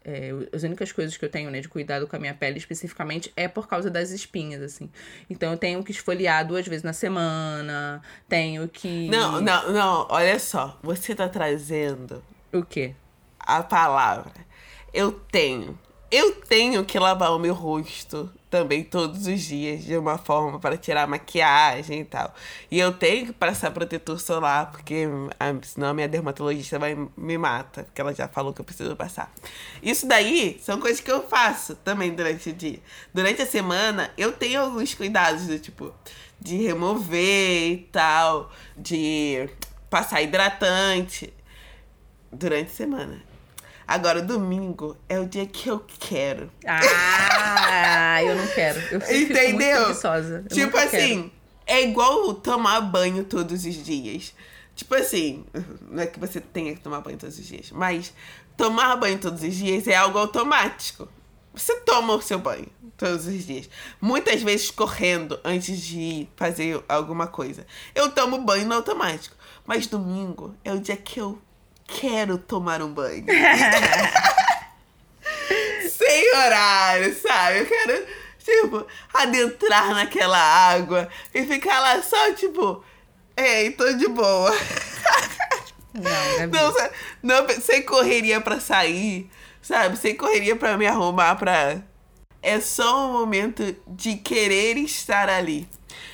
[0.08, 3.30] é, as únicas coisas que eu tenho, né, de cuidado com a minha pele especificamente
[3.36, 4.90] é por causa das espinhas, assim.
[5.28, 9.08] Então eu tenho que esfoliar duas vezes na semana, tenho que.
[9.10, 10.78] Não, não, não, olha só.
[10.82, 12.94] Você tá trazendo O quê?
[13.38, 14.47] a palavra.
[14.92, 15.78] Eu tenho.
[16.10, 20.76] Eu tenho que lavar o meu rosto também todos os dias de uma forma para
[20.76, 22.34] tirar a maquiagem e tal.
[22.70, 25.06] E eu tenho que passar protetor solar, porque
[25.38, 28.96] ah, senão a minha dermatologista vai me mata, porque ela já falou que eu preciso
[28.96, 29.30] passar.
[29.82, 32.80] Isso daí são coisas que eu faço também durante o dia.
[33.12, 35.92] Durante a semana, eu tenho alguns cuidados do tipo
[36.40, 39.46] de remover e tal, de
[39.90, 41.32] passar hidratante
[42.32, 43.27] durante a semana.
[43.88, 46.52] Agora, domingo é o dia que eu quero.
[46.66, 48.78] Ah, eu não quero.
[48.92, 49.94] Eu fico Entendeu?
[50.50, 51.32] tipo assim,
[51.66, 54.34] é igual tomar banho todos os dias.
[54.76, 55.46] Tipo assim,
[55.90, 58.12] não é que você tenha que tomar banho todos os dias, mas
[58.58, 61.08] tomar banho todos os dias é algo automático.
[61.54, 63.70] Você toma o seu banho todos os dias.
[64.02, 67.66] Muitas vezes correndo antes de fazer alguma coisa.
[67.94, 69.34] Eu tomo banho no automático.
[69.66, 71.38] Mas domingo é o dia que eu
[71.88, 73.24] quero tomar um banho.
[75.90, 77.58] Sem horário, sabe?
[77.58, 78.06] Eu quero,
[78.38, 82.84] tipo, adentrar naquela água e ficar lá só, tipo,
[83.36, 84.52] ei, tô de boa.
[85.94, 86.56] Não, Gabi.
[87.22, 89.28] Não, não, sem correria pra sair,
[89.60, 89.96] sabe?
[89.96, 91.82] Sem correria pra me arrumar pra.
[92.40, 95.68] É só um momento de querer estar ali.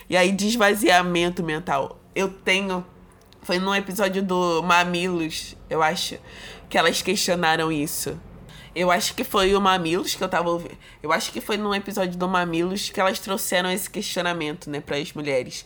[0.09, 2.01] E aí, de esvaziamento mental.
[2.15, 2.87] Eu tenho.
[3.45, 6.19] Foi num episódio do Mamilos, eu acho,
[6.69, 8.19] que elas questionaram isso.
[8.75, 10.77] Eu acho que foi o Mamilos que eu tava ouvindo.
[11.01, 14.97] Eu acho que foi num episódio do Mamilos que elas trouxeram esse questionamento, né, para
[14.97, 15.65] as mulheres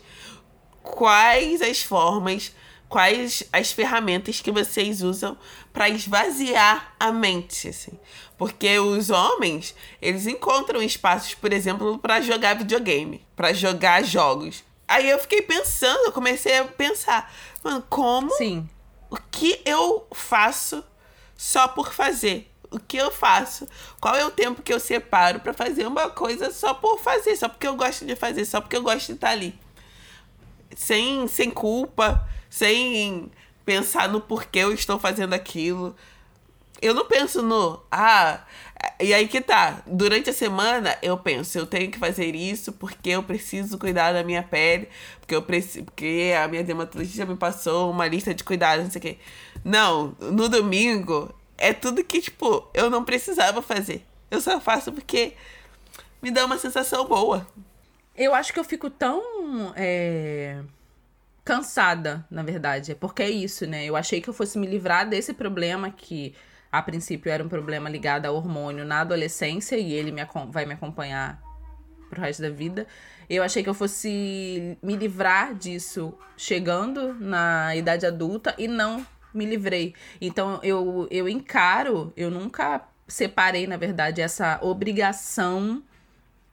[0.89, 2.53] quais as formas,
[2.89, 5.37] quais as ferramentas que vocês usam
[5.73, 7.99] para esvaziar a mente, assim.
[8.37, 14.65] Porque os homens, eles encontram espaços, por exemplo, para jogar videogame, para jogar jogos.
[14.89, 17.31] Aí eu fiquei pensando, eu comecei a pensar,
[17.63, 18.67] mano, como Sim.
[19.11, 20.83] o que eu faço
[21.37, 22.51] só por fazer?
[22.71, 23.69] O que eu faço?
[24.01, 27.49] Qual é o tempo que eu separo para fazer uma coisa só por fazer, só
[27.49, 29.59] porque eu gosto de fazer, só porque eu gosto de estar ali?
[30.75, 33.31] Sem, sem culpa, sem
[33.65, 35.95] pensar no porquê eu estou fazendo aquilo.
[36.81, 38.41] Eu não penso no, ah,
[39.01, 39.83] e aí que tá.
[39.87, 44.25] Durante a semana eu penso, eu tenho que fazer isso porque eu preciso cuidar da
[44.25, 44.89] minha pele,
[45.21, 48.99] porque eu preciso, porque a minha dermatologista me passou uma lista de cuidados, não sei
[48.99, 49.19] o quê.
[49.65, 54.05] Não, no domingo é tudo que, tipo, eu não precisava fazer.
[54.31, 55.35] Eu só faço porque
[56.23, 57.47] me dá uma sensação boa.
[58.17, 59.23] Eu acho que eu fico tão
[59.77, 60.61] é,
[61.45, 62.93] cansada, na verdade.
[62.93, 63.85] É porque é isso, né?
[63.85, 66.35] Eu achei que eu fosse me livrar desse problema que
[66.71, 70.75] a princípio era um problema ligado ao hormônio na adolescência e ele me, vai me
[70.75, 71.41] acompanhar
[72.09, 72.87] pro resto da vida.
[73.29, 79.45] Eu achei que eu fosse me livrar disso chegando na idade adulta e não me
[79.45, 79.95] livrei.
[80.21, 85.83] Então eu, eu encaro, eu nunca separei, na verdade, essa obrigação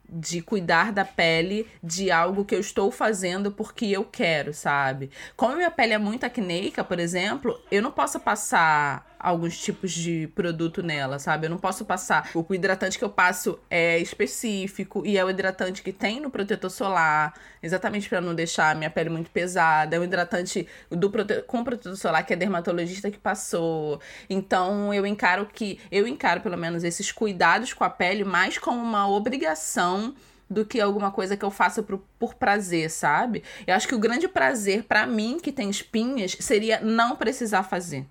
[0.08, 5.10] de cuidar da pele de algo que eu estou fazendo porque eu quero, sabe?
[5.36, 10.28] Como minha pele é muito acneica, por exemplo, eu não posso passar alguns tipos de
[10.34, 11.46] produto nela, sabe?
[11.46, 12.30] Eu não posso passar.
[12.34, 16.70] O hidratante que eu passo é específico e é o hidratante que tem no protetor
[16.70, 19.96] solar, exatamente para não deixar a minha pele muito pesada.
[19.96, 21.42] É o hidratante do prote...
[21.42, 24.00] com protetor solar que é dermatologista que passou.
[24.28, 28.80] Então eu encaro que eu encaro pelo menos esses cuidados com a pele mais como
[28.80, 30.14] uma obrigação
[30.48, 33.42] do que alguma coisa que eu faça por, por prazer, sabe?
[33.66, 38.06] Eu acho que o grande prazer para mim que tem espinhas seria não precisar fazer.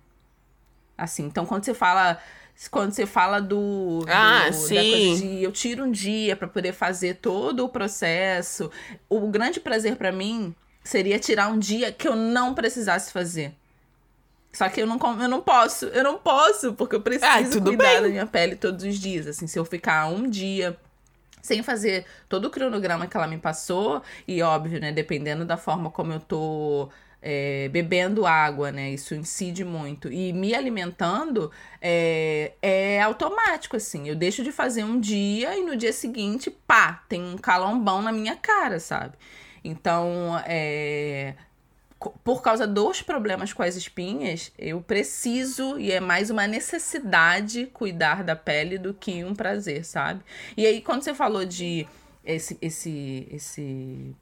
[0.96, 2.18] Assim, então quando você fala
[2.70, 5.16] quando você fala do, do ah, sim.
[5.16, 8.70] de eu tiro um dia para poder fazer todo o processo,
[9.10, 13.54] o grande prazer para mim seria tirar um dia que eu não precisasse fazer.
[14.52, 17.76] Só que eu não, eu não posso, eu não posso, porque eu preciso ah, cuidar
[17.76, 18.02] bem.
[18.02, 19.26] da minha pele todos os dias.
[19.26, 20.74] Assim, se eu ficar um dia
[21.42, 25.90] sem fazer todo o cronograma que ela me passou, e óbvio, né, dependendo da forma
[25.90, 26.88] como eu tô
[27.28, 28.90] é, bebendo água, né?
[28.90, 30.12] Isso incide muito.
[30.12, 31.50] E me alimentando
[31.82, 34.08] é, é automático, assim.
[34.08, 38.12] Eu deixo de fazer um dia e no dia seguinte, pá, tem um calombão na
[38.12, 39.16] minha cara, sabe?
[39.64, 41.34] Então, é,
[42.22, 48.22] por causa dos problemas com as espinhas, eu preciso, e é mais uma necessidade, cuidar
[48.22, 50.22] da pele do que um prazer, sabe?
[50.56, 51.88] E aí, quando você falou de
[52.24, 54.14] esse, esse, esse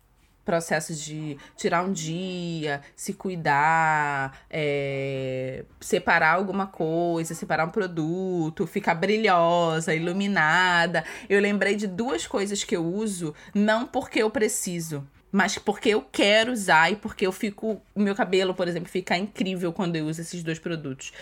[0.44, 8.94] processos de tirar um dia, se cuidar, é, separar alguma coisa, separar um produto, ficar
[8.94, 11.04] brilhosa, iluminada.
[11.28, 16.01] Eu lembrei de duas coisas que eu uso, não porque eu preciso, mas porque eu
[16.01, 17.83] quero usar e porque eu fico.
[17.92, 21.12] O meu cabelo, por exemplo, fica incrível quando eu uso esses dois produtos.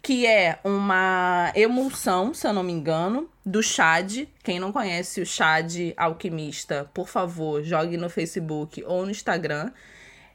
[0.00, 4.28] Que é uma emulsão, se eu não me engano, do Chad.
[4.44, 9.72] Quem não conhece o Chad Alquimista, por favor, jogue no Facebook ou no Instagram.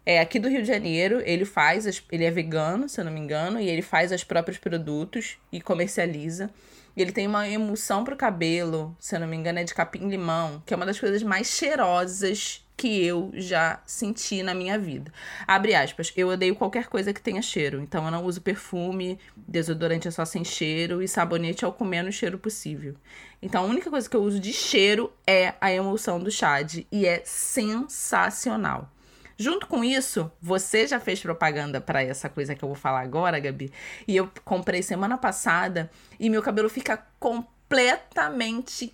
[0.06, 3.14] É aqui do Rio de Janeiro, ele faz, as, ele é vegano, se eu não
[3.14, 6.50] me engano, e ele faz os próprios produtos e comercializa.
[6.98, 10.74] Ele tem uma emulsão pro cabelo, se eu não me engano, é de capim-limão, que
[10.74, 15.14] é uma das coisas mais cheirosas que eu já senti na minha vida.
[15.46, 20.08] Abre aspas, eu odeio qualquer coisa que tenha cheiro, então eu não uso perfume, desodorante
[20.08, 22.96] é só sem cheiro e sabonete é o com menos cheiro possível.
[23.40, 27.06] Então a única coisa que eu uso de cheiro é a emulsão do Chad e
[27.06, 28.92] é sensacional.
[29.38, 33.40] Junto com isso, você já fez propaganda para essa coisa que eu vou falar agora,
[33.40, 33.72] Gabi?
[34.08, 38.92] E eu comprei semana passada e meu cabelo fica completamente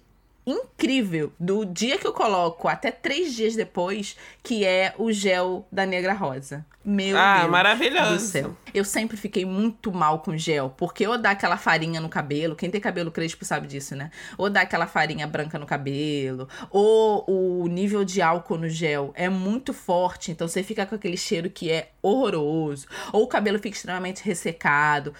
[0.47, 5.85] incrível do dia que eu coloco até três dias depois, que é o gel da
[5.85, 6.65] Negra Rosa.
[6.85, 8.13] Meu ah, Deus maravilhoso.
[8.13, 8.57] do céu.
[8.73, 12.71] Eu sempre fiquei muito mal com gel, porque ou dá aquela farinha no cabelo, quem
[12.71, 14.09] tem cabelo crespo sabe disso, né?
[14.37, 19.27] Ou dá aquela farinha branca no cabelo, ou o nível de álcool no gel é
[19.27, 23.75] muito forte, então você fica com aquele cheiro que é horroroso, ou o cabelo fica
[23.75, 25.13] extremamente ressecado.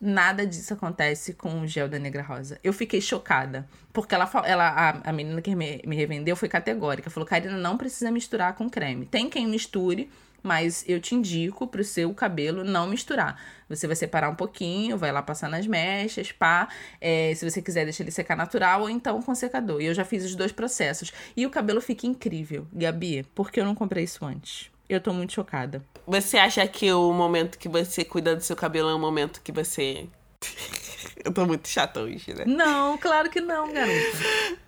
[0.00, 2.58] Nada disso acontece com o gel da Negra Rosa.
[2.62, 3.66] Eu fiquei chocada.
[3.92, 7.08] Porque ela, ela a, a menina que me, me revendeu foi categórica.
[7.10, 9.06] Falou, Karina, não precisa misturar com creme.
[9.06, 10.10] Tem quem misture,
[10.42, 13.40] mas eu te indico pro seu cabelo não misturar.
[13.68, 16.68] Você vai separar um pouquinho, vai lá passar nas mechas, pá.
[17.00, 19.80] É, se você quiser, deixa ele secar natural ou então com secador.
[19.80, 21.12] E eu já fiz os dois processos.
[21.34, 22.66] E o cabelo fica incrível.
[22.72, 24.73] Gabi, por que eu não comprei isso antes?
[24.88, 25.82] Eu tô muito chocada.
[26.06, 29.50] Você acha que o momento que você cuida do seu cabelo é um momento que
[29.50, 30.06] você.
[31.24, 32.44] Eu tô muito chata hoje, né?
[32.46, 34.18] Não, claro que não, garota.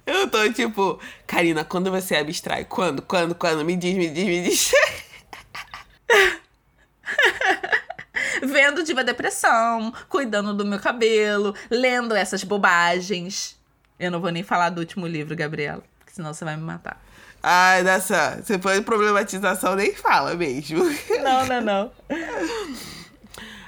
[0.06, 2.64] Eu tô tipo, Karina, quando você abstrai?
[2.64, 3.02] Quando?
[3.02, 3.34] Quando?
[3.34, 3.62] Quando?
[3.62, 4.72] Me diz, me diz, me diz.
[8.42, 13.58] Vendo Diva Depressão, cuidando do meu cabelo, lendo essas bobagens.
[13.98, 17.02] Eu não vou nem falar do último livro, Gabriela, porque senão você vai me matar.
[17.48, 18.42] Ai, dessa.
[18.42, 20.82] Você foi problematização, nem fala mesmo.
[21.22, 21.92] Não, não, não.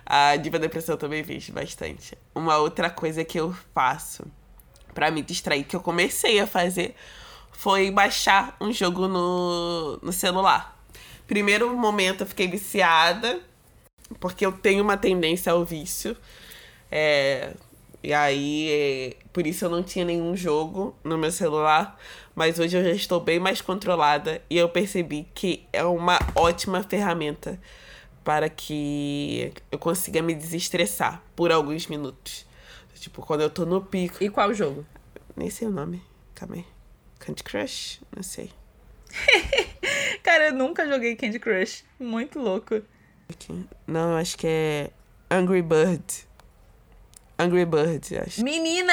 [0.04, 2.18] A Diva Depressão também fiz bastante.
[2.34, 4.26] Uma outra coisa que eu faço
[4.92, 6.96] para me distrair, que eu comecei a fazer,
[7.52, 10.76] foi baixar um jogo no, no celular.
[11.28, 13.38] Primeiro momento eu fiquei viciada,
[14.18, 16.16] porque eu tenho uma tendência ao vício.
[16.90, 17.52] É,
[18.02, 21.98] e aí, por isso eu não tinha nenhum jogo no meu celular.
[22.34, 26.84] Mas hoje eu já estou bem mais controlada e eu percebi que é uma ótima
[26.84, 27.60] ferramenta
[28.22, 32.46] para que eu consiga me desestressar por alguns minutos.
[32.94, 34.22] Tipo, quando eu tô no pico.
[34.22, 34.84] E qual jogo?
[35.36, 36.02] Nem sei o nome.
[36.34, 36.66] Calma aí.
[37.18, 38.00] Candy Crush?
[38.14, 38.50] Não sei.
[40.22, 41.84] Cara, eu nunca joguei Candy Crush.
[41.98, 42.82] Muito louco.
[43.86, 44.90] Não, acho que é
[45.30, 46.27] Angry Bird.
[47.38, 48.42] Angry Birds, acho.
[48.42, 48.92] Menina,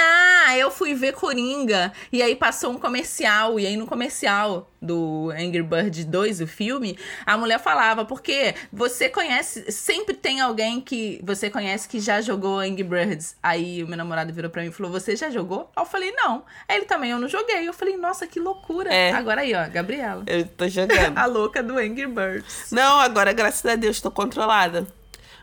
[0.55, 5.63] eu fui ver Coringa e aí passou um comercial e aí no comercial do Angry
[5.63, 11.49] Birds 2, o filme, a mulher falava, porque você conhece, sempre tem alguém que você
[11.49, 13.35] conhece que já jogou Angry Birds.
[13.41, 16.11] Aí o meu namorado virou pra mim e falou: "Você já jogou?" Aí eu falei:
[16.11, 16.43] "Não".
[16.67, 17.67] Aí ele também eu não joguei.
[17.67, 18.93] Eu falei: "Nossa, que loucura".
[18.93, 19.11] É.
[19.11, 20.23] Agora aí, ó, Gabriela.
[20.27, 21.17] Eu tô jogando.
[21.17, 22.67] A louca do Angry Birds.
[22.71, 24.85] Não, agora, graças a Deus, tô controlada.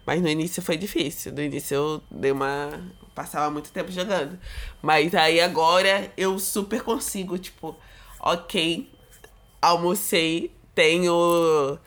[0.05, 1.33] Mas no início foi difícil.
[1.33, 2.93] No início eu dei uma.
[3.15, 4.39] Passava muito tempo jogando.
[4.81, 7.77] Mas aí agora eu super consigo, tipo,
[8.19, 8.91] ok,
[9.61, 11.79] almocei, tenho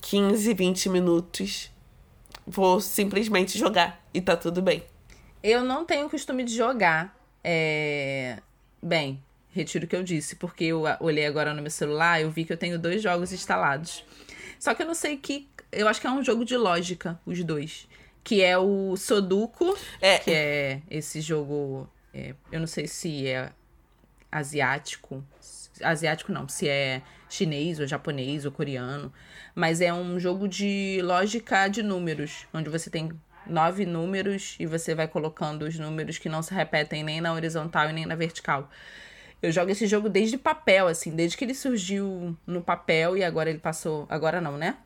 [0.00, 1.70] 15, 20 minutos.
[2.46, 4.84] Vou simplesmente jogar e tá tudo bem.
[5.42, 7.16] Eu não tenho costume de jogar.
[7.42, 8.38] É...
[8.82, 12.44] Bem, retiro o que eu disse, porque eu olhei agora no meu celular eu vi
[12.44, 14.04] que eu tenho dois jogos instalados.
[14.58, 15.48] Só que eu não sei que.
[15.74, 17.88] Eu acho que é um jogo de lógica, os dois.
[18.22, 20.18] Que é o Sudoku, É.
[20.18, 21.88] que é esse jogo.
[22.14, 23.50] é, eu não sei se é
[24.30, 25.24] asiático.
[25.82, 29.12] Asiático não, se é chinês ou japonês ou coreano.
[29.54, 33.10] Mas é um jogo de lógica de números, onde você tem
[33.46, 37.90] nove números e você vai colocando os números que não se repetem nem na horizontal
[37.90, 38.70] e nem na vertical.
[39.42, 43.50] Eu jogo esse jogo desde papel, assim, desde que ele surgiu no papel e agora
[43.50, 44.06] ele passou.
[44.08, 44.76] Agora não, né?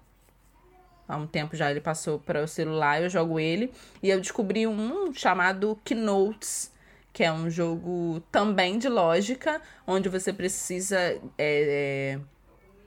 [1.08, 3.72] Há um tempo já ele passou para o celular, eu jogo ele.
[4.02, 6.70] E eu descobri um chamado Keynotes,
[7.12, 12.18] que é um jogo também de lógica, onde você precisa é,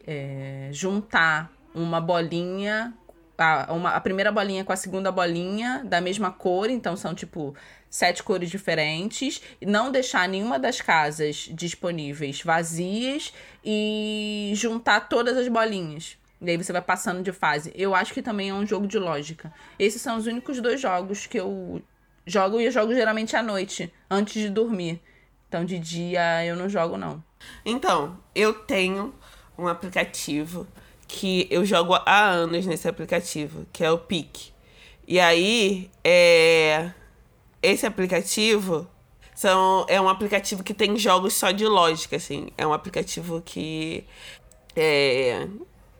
[0.06, 2.94] é, juntar uma bolinha,
[3.38, 7.56] a, uma, a primeira bolinha com a segunda bolinha da mesma cor, então são tipo
[7.90, 13.34] sete cores diferentes, não deixar nenhuma das casas disponíveis vazias
[13.66, 16.21] e juntar todas as bolinhas.
[16.42, 17.72] E aí você vai passando de fase.
[17.76, 19.54] Eu acho que também é um jogo de lógica.
[19.78, 21.82] Esses são os únicos dois jogos que eu
[22.26, 25.00] jogo e eu jogo geralmente à noite, antes de dormir.
[25.48, 27.24] Então de dia eu não jogo, não.
[27.64, 29.14] Então, eu tenho
[29.58, 30.68] um aplicativo
[31.08, 34.52] que eu jogo há anos nesse aplicativo, que é o Pique.
[35.08, 36.92] E aí, é...
[37.62, 38.90] esse aplicativo
[39.36, 39.86] são...
[39.90, 42.48] é um aplicativo que tem jogos só de lógica, assim.
[42.58, 44.06] É um aplicativo que
[44.76, 45.48] é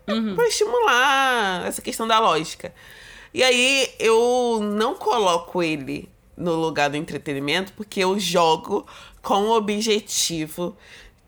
[0.04, 2.72] para estimular essa questão da lógica.
[3.32, 8.86] E aí eu não coloco ele no lugar do entretenimento porque eu jogo
[9.22, 10.76] com o objetivo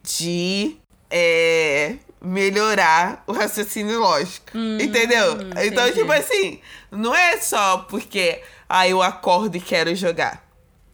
[0.03, 0.77] de
[1.11, 4.57] é, melhorar o raciocínio lógico.
[4.81, 5.35] entendeu?
[5.64, 6.01] Então, entendi.
[6.01, 6.61] tipo assim,
[6.91, 10.45] não é só porque ah, eu acordo e quero jogar.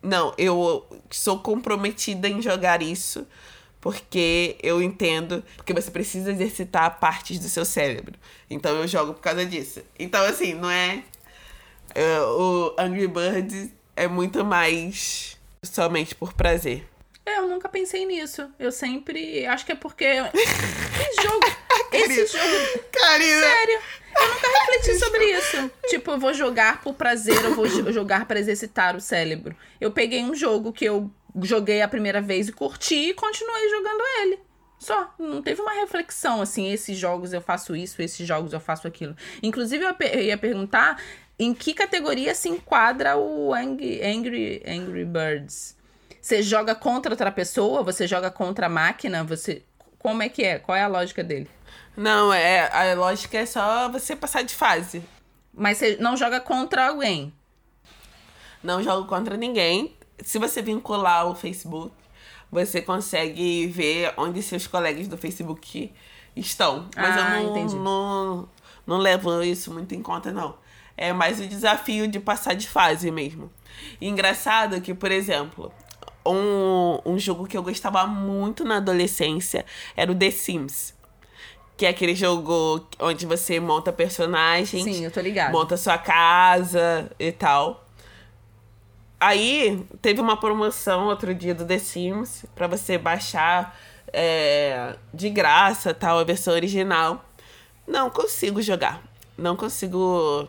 [0.03, 3.27] Não, eu sou comprometida em jogar isso
[3.81, 8.15] porque eu entendo, porque você precisa exercitar partes do seu cérebro.
[8.49, 9.81] Então eu jogo por causa disso.
[9.99, 11.03] Então, assim, não é.
[11.95, 16.87] é, o Angry Birds é muito mais somente por prazer.
[17.25, 18.51] É, eu nunca pensei nisso.
[18.59, 19.47] Eu sempre.
[19.47, 20.05] Acho que é porque.
[20.35, 21.47] Esse jogo.
[21.93, 22.81] Esse jogo.
[22.93, 23.41] Karina!
[23.41, 23.81] Sério.
[24.21, 25.71] Eu nunca refleti sobre isso.
[25.89, 29.55] Tipo, eu vou jogar por prazer, eu vou jo- jogar pra exercitar o cérebro.
[29.81, 31.11] Eu peguei um jogo que eu
[31.43, 34.39] joguei a primeira vez e curti e continuei jogando ele.
[34.79, 35.15] Só.
[35.19, 39.15] Não teve uma reflexão assim, esses jogos eu faço isso, esses jogos eu faço aquilo.
[39.43, 41.01] Inclusive, eu ia perguntar
[41.39, 45.77] em que categoria se enquadra o Angry, Angry, Angry Birds.
[46.21, 47.83] Você joga contra outra pessoa?
[47.83, 49.25] Você joga contra a máquina?
[49.25, 49.63] Você.
[49.99, 50.59] Como é que é?
[50.59, 51.49] Qual é a lógica dele?
[51.97, 55.03] Não, é, a lógica é só você passar de fase.
[55.53, 57.33] Mas você não joga contra alguém.
[58.63, 59.95] Não jogo contra ninguém.
[60.25, 61.93] Se você vincular o Facebook,
[62.51, 65.93] você consegue ver onde seus colegas do Facebook
[66.37, 66.89] estão.
[66.97, 67.77] Mas Ah, eu não, entendi.
[67.77, 68.49] não,
[68.87, 70.55] não levo isso muito em conta, não.
[70.97, 73.51] É mais o desafio de passar de fase mesmo.
[74.01, 75.73] E engraçado que, por exemplo,
[76.27, 79.65] um, um jogo que eu gostava muito na adolescência
[79.97, 80.95] era o The Sims.
[81.77, 85.51] Que é aquele jogo onde você monta personagens Sim, eu tô ligada.
[85.53, 87.87] monta sua casa e tal.
[89.21, 93.79] Aí teve uma promoção outro dia do The Sims pra você baixar
[94.11, 97.23] é, de graça tal a versão original.
[97.87, 99.03] Não consigo jogar.
[99.37, 100.49] Não consigo.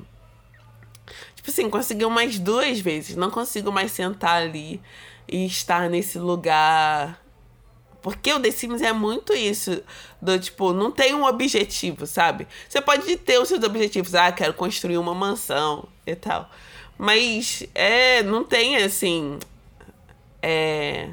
[1.35, 3.17] Tipo assim, consegui umas duas vezes.
[3.17, 4.81] Não consigo mais sentar ali
[5.27, 7.21] e estar nesse lugar.
[8.01, 9.83] Porque o The Sims é muito isso.
[10.21, 12.47] Do tipo, não tem um objetivo, sabe?
[12.69, 14.15] Você pode ter os seus objetivos.
[14.15, 16.49] Ah, quero construir uma mansão e tal.
[17.01, 19.39] Mas é, não tem assim.
[20.39, 21.09] É.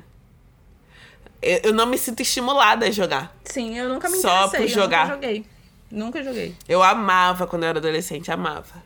[1.40, 3.34] Eu eu não me sinto estimulada a jogar.
[3.42, 5.08] Sim, eu nunca me Só por jogar.
[5.08, 5.46] Nunca joguei.
[5.90, 6.54] Nunca joguei.
[6.68, 8.82] Eu amava quando eu era adolescente, amava.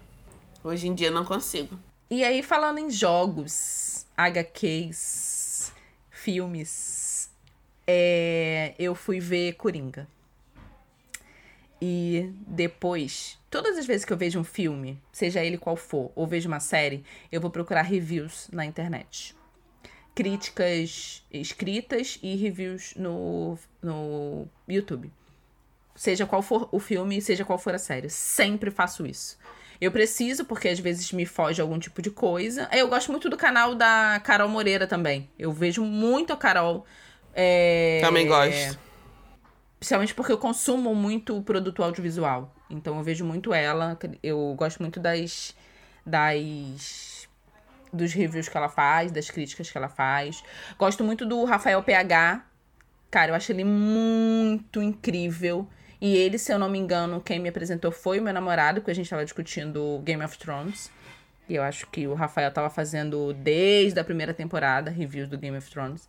[0.63, 1.77] Hoje em dia não consigo.
[2.09, 5.73] E aí, falando em jogos, HQs,
[6.09, 7.29] filmes,
[7.85, 10.07] é, eu fui ver Coringa.
[11.81, 16.27] E depois, todas as vezes que eu vejo um filme, seja ele qual for, ou
[16.27, 19.37] vejo uma série, eu vou procurar reviews na internet.
[20.15, 25.13] Críticas escritas e reviews no, no YouTube.
[25.95, 28.09] Seja qual for o filme, seja qual for a série.
[28.09, 29.39] Sempre faço isso.
[29.79, 32.69] Eu preciso, porque às vezes me foge algum tipo de coisa.
[32.73, 35.29] Eu gosto muito do canal da Carol Moreira também.
[35.39, 36.87] Eu vejo muito a Carol.
[37.35, 38.01] É...
[38.01, 38.79] Também gosto.
[39.79, 42.55] Principalmente porque eu consumo muito produto audiovisual.
[42.73, 43.99] Então eu vejo muito ela.
[44.23, 45.55] Eu gosto muito das.
[46.05, 47.29] das.
[47.93, 50.43] dos reviews que ela faz, das críticas que ela faz.
[50.79, 52.45] Gosto muito do Rafael PH.
[53.11, 55.69] Cara, eu acho ele muito incrível.
[56.01, 58.91] E ele, se eu não me engano, quem me apresentou foi o meu namorado, porque
[58.91, 60.91] a gente tava discutindo Game of Thrones.
[61.49, 65.57] E eu acho que o Rafael tava fazendo desde a primeira temporada reviews do Game
[65.57, 66.09] of Thrones.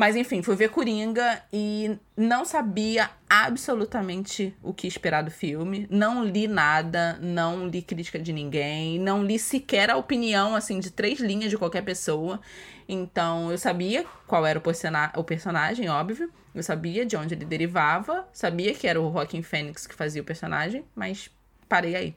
[0.00, 5.86] Mas enfim, fui ver Coringa e não sabia absolutamente o que esperar do filme.
[5.90, 10.90] Não li nada, não li crítica de ninguém, não li sequer a opinião assim de
[10.90, 12.40] três linhas de qualquer pessoa.
[12.88, 16.32] Então eu sabia qual era o, o personagem, óbvio.
[16.54, 20.24] Eu sabia de onde ele derivava, sabia que era o Joaquin Phoenix que fazia o
[20.24, 21.30] personagem, mas
[21.68, 22.16] parei aí.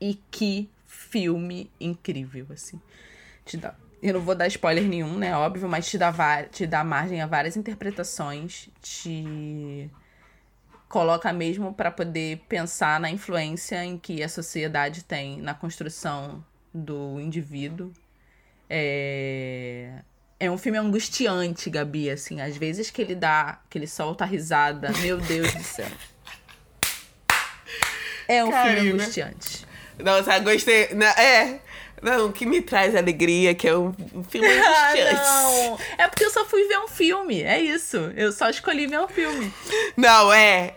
[0.00, 2.80] E que filme incrível, assim.
[3.44, 5.36] Te dá eu não vou dar spoiler nenhum, né?
[5.36, 6.12] Óbvio, mas te dá,
[6.44, 9.90] te dá margem a várias interpretações, te
[10.88, 17.20] coloca mesmo para poder pensar na influência em que a sociedade tem na construção do
[17.20, 17.92] indivíduo.
[18.68, 19.90] É,
[20.38, 24.26] é um filme angustiante, Gabi, assim, às vezes que ele dá, que ele solta a
[24.26, 25.90] risada, meu Deus do céu.
[28.26, 28.76] É um Carina.
[28.76, 29.66] filme angustiante.
[29.98, 30.88] Nossa, gostei.
[31.18, 31.60] É,
[32.02, 33.92] não, que me traz alegria, que é um,
[34.28, 35.14] filme angustiante.
[35.14, 37.96] não, é porque eu só fui ver um filme, é isso.
[38.16, 39.52] Eu só escolhi ver um filme.
[39.96, 40.74] Não, é.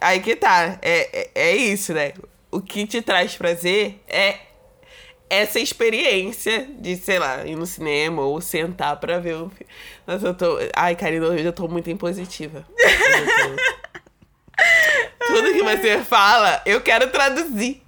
[0.00, 0.78] Aí que tá.
[0.82, 2.12] É, é, é isso, né?
[2.50, 4.38] O que te traz prazer é
[5.28, 9.70] essa experiência de, sei lá, ir no cinema ou sentar pra ver um filme.
[10.04, 10.58] Mas eu tô.
[10.74, 12.66] Ai, Karina, hoje eu tô muito impositiva.
[15.26, 17.80] Tudo que você fala, eu quero traduzir.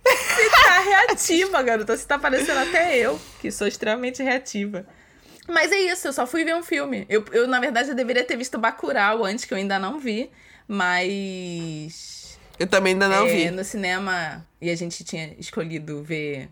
[0.82, 1.96] Reativa, garota.
[1.96, 4.86] Você tá parecendo até eu, que sou extremamente reativa.
[5.48, 7.04] Mas é isso, eu só fui ver um filme.
[7.08, 10.30] Eu, eu na verdade, eu deveria ter visto Bacurau antes, que eu ainda não vi.
[10.68, 12.38] Mas...
[12.58, 13.50] Eu também ainda não é, vi.
[13.50, 16.48] No cinema, e a gente tinha escolhido ver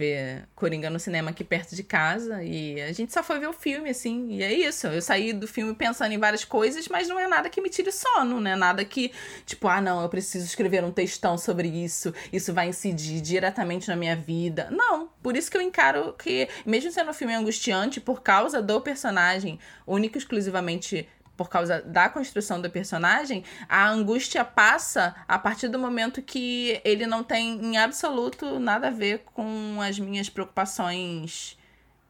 [0.00, 3.52] ver Coringa no cinema aqui perto de casa e a gente só foi ver o
[3.52, 4.86] filme, assim, e é isso.
[4.86, 7.92] Eu saí do filme pensando em várias coisas, mas não é nada que me tire
[7.92, 9.12] sono, não é nada que,
[9.44, 13.96] tipo, ah, não, eu preciso escrever um textão sobre isso, isso vai incidir diretamente na
[13.96, 14.68] minha vida.
[14.70, 18.80] Não, por isso que eu encaro que, mesmo sendo um filme angustiante, por causa do
[18.80, 21.06] personagem, único exclusivamente
[21.40, 27.06] por causa da construção do personagem, a angústia passa a partir do momento que ele
[27.06, 31.56] não tem em absoluto nada a ver com as minhas preocupações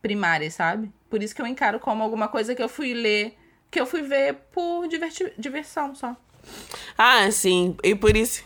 [0.02, 0.90] primárias, sabe?
[1.08, 3.38] Por isso que eu encaro como alguma coisa que eu fui ler,
[3.70, 4.88] que eu fui ver por
[5.38, 6.16] diversão só.
[6.98, 7.76] Ah, sim.
[7.84, 8.42] E por isso.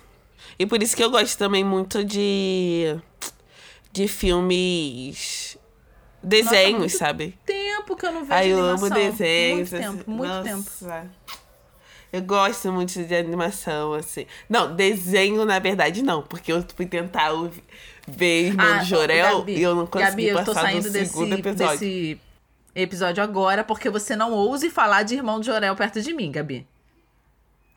[0.58, 2.94] E por isso que eu gosto também muito de.
[3.90, 5.56] de filmes
[6.22, 7.38] desenhos, Nossa, sabe?
[7.46, 8.86] tempo que eu não vejo Ai, eu animação.
[8.86, 9.70] amo desenhos.
[9.70, 10.48] Muito tempo, muito Nossa.
[10.48, 11.10] tempo.
[12.12, 14.26] Eu gosto muito de animação, assim.
[14.48, 16.22] Não, desenho, na verdade, não.
[16.22, 17.32] Porque eu fui tentar
[18.06, 21.12] ver Irmão ah, Jorel Gabi, e eu não consegui Gabi, passar eu tô saindo desse,
[21.12, 21.72] segundo episódio.
[21.72, 22.20] desse
[22.74, 26.66] episódio agora porque você não ouse falar de Irmão de Jorel perto de mim, Gabi.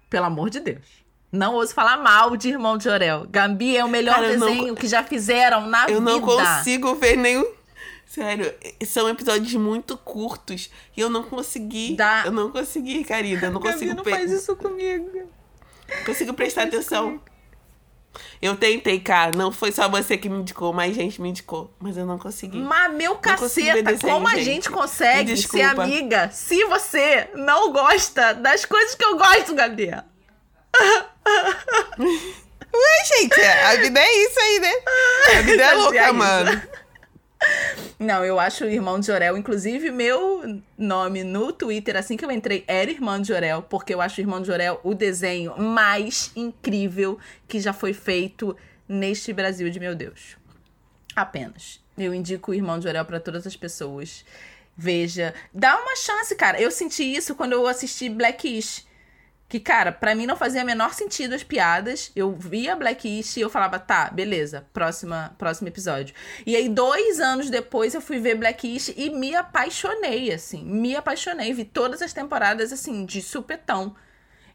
[0.09, 0.85] Pelo amor de Deus.
[1.31, 3.25] Não ouse falar mal de Irmão de Jorel.
[3.29, 4.75] Gabi é o melhor Cara, desenho não...
[4.75, 5.95] que já fizeram na eu vida.
[5.95, 7.45] Eu não consigo ver nenhum
[8.17, 8.51] Sério,
[8.83, 11.95] são episódios muito curtos e eu não consegui.
[11.95, 12.23] Dá.
[12.25, 13.45] Eu não consegui, Karina.
[13.45, 13.93] Eu não consigo.
[13.93, 15.29] não faz isso comigo.
[16.03, 17.21] Consigo prestar atenção.
[18.41, 19.37] Eu tentei, cara.
[19.37, 21.71] Não foi só você que me indicou, mais gente me indicou.
[21.79, 22.57] Mas eu não consegui.
[22.57, 28.65] Mas, meu caceta, desenho, como a gente, consegue ser amiga se você não gosta das
[28.65, 30.01] coisas que eu gosto, Gabriel?
[31.99, 34.73] Ué, gente, a vida é isso aí, né?
[35.37, 36.61] A vida é louca, mano.
[37.99, 39.37] Não, eu acho o Irmão de Jorel.
[39.37, 44.01] Inclusive, meu nome no Twitter, assim que eu entrei, era Irmão de Jorel, porque eu
[44.01, 47.17] acho o Irmão de Jorel o desenho mais incrível
[47.47, 48.55] que já foi feito
[48.87, 50.37] neste Brasil de meu Deus.
[51.15, 51.79] Apenas.
[51.97, 54.23] Eu indico o Irmão de Jorel para todas as pessoas.
[54.75, 55.33] Veja.
[55.53, 56.61] Dá uma chance, cara.
[56.61, 58.85] Eu senti isso quando eu assisti Blackish.
[59.49, 62.11] Que, cara, para mim não fazia menor sentido as piadas.
[62.15, 66.13] Eu via Blacklist e eu falava, tá, beleza, próxima, próximo episódio.
[66.45, 70.65] E aí, dois anos depois, eu fui ver Blacklist e me apaixonei, assim.
[70.65, 71.53] Me apaixonei.
[71.53, 73.95] Vi todas as temporadas, assim, de supetão.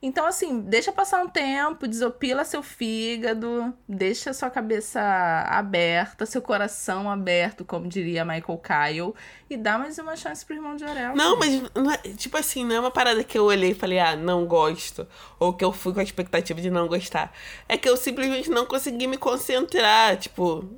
[0.04, 5.00] Então, assim, deixa passar um tempo, desopila seu fígado, deixa sua cabeça
[5.48, 9.14] aberta, seu coração aberto, como diria Michael Kyle,
[9.48, 11.14] e dá mais uma chance pro irmão de Orel.
[11.14, 11.62] Não, mas,
[12.04, 15.06] é, tipo assim, não é uma parada que eu olhei e falei, ah, não gosto,
[15.38, 17.32] ou que eu fui com a expectativa de não gostar.
[17.68, 20.68] É que eu simplesmente não consegui me concentrar, tipo.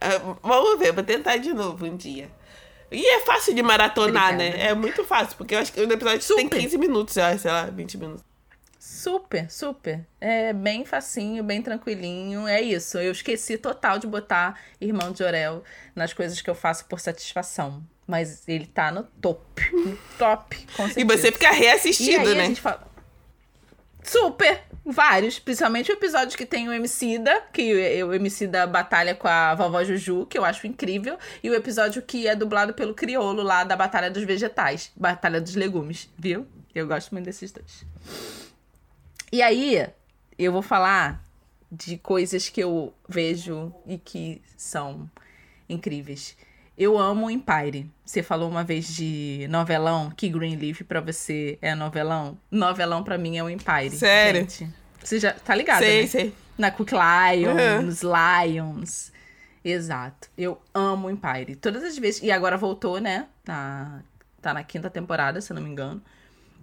[0.00, 2.30] é, Vamos ver, vou tentar de novo um dia.
[2.90, 4.56] E é fácil de maratonar, Obrigada.
[4.56, 4.66] né?
[4.68, 6.60] É muito fácil, porque eu acho que o episódio tem Super.
[6.60, 8.24] 15 minutos, sei lá, sei lá, 20 minutos.
[8.78, 10.06] Super, super.
[10.20, 12.46] É bem facinho, bem tranquilinho.
[12.46, 12.98] É isso.
[12.98, 15.64] Eu esqueci total de botar Irmão de Orel
[15.94, 17.82] nas coisas que eu faço por satisfação.
[18.06, 19.42] Mas ele tá no top.
[19.72, 21.18] No top, com E certeza.
[21.22, 22.42] você fica E reassistindo, né?
[22.44, 22.86] a gente fala...
[24.04, 24.62] Super!
[24.88, 25.40] Vários.
[25.40, 30.26] Principalmente o episódio que tem o Emicida, que o Emicida batalha com a vovó Juju,
[30.26, 31.18] que eu acho incrível.
[31.42, 34.92] E o episódio que é dublado pelo Criolo lá da Batalha dos Vegetais.
[34.94, 36.46] Batalha dos Legumes, viu?
[36.72, 37.84] Eu gosto muito desses dois.
[39.32, 39.84] E aí,
[40.38, 41.24] eu vou falar
[41.70, 45.10] de coisas que eu vejo e que são
[45.68, 46.36] incríveis.
[46.76, 47.90] Eu amo Empire.
[48.04, 52.36] Você falou uma vez de novelão, que Greenleaf pra você é novelão.
[52.50, 53.90] Novelão pra mim é o Empire.
[53.90, 54.42] Sério?
[54.42, 54.68] Gente.
[55.02, 56.06] Você já tá ligado, sei, né?
[56.08, 56.34] sei.
[56.58, 59.12] Na Cook Lions, Lions.
[59.64, 60.28] Exato.
[60.36, 61.56] Eu amo Empire.
[61.56, 62.22] Todas as vezes.
[62.22, 63.26] E agora voltou, né?
[63.46, 64.00] Na...
[64.42, 66.00] Tá na quinta temporada, se eu não me engano.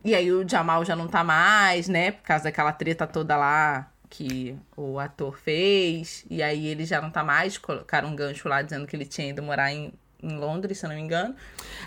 [0.05, 2.11] E aí o Jamal já não tá mais, né?
[2.11, 6.23] Por causa daquela treta toda lá que o ator fez.
[6.29, 7.57] E aí ele já não tá mais.
[7.57, 9.91] Colocaram um gancho lá dizendo que ele tinha ido morar em,
[10.23, 11.35] em Londres, se eu não me engano.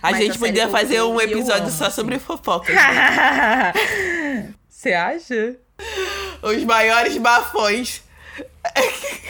[0.02, 1.96] A Mas gente a podia fazer um episódio só assim.
[1.96, 2.74] sobre fofocas.
[4.68, 5.56] Você acha?
[6.42, 8.02] Os maiores bafões.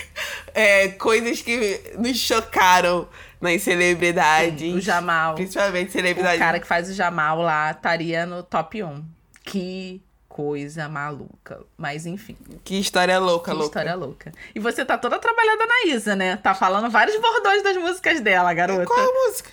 [0.58, 3.06] É, coisas que nos chocaram
[3.38, 4.74] nas celebridades.
[4.74, 5.34] O Jamal.
[5.34, 6.38] Principalmente O celebridades.
[6.38, 9.04] cara que faz o Jamal lá estaria no top 1.
[9.44, 10.00] Que
[10.36, 11.62] coisa maluca.
[11.78, 13.66] Mas enfim, Que história louca, que louca.
[13.80, 14.32] história louca.
[14.54, 16.36] E você tá toda trabalhada na Isa, né?
[16.36, 18.84] Tá falando vários bordões das músicas dela, garota.
[18.84, 19.50] Qual a música?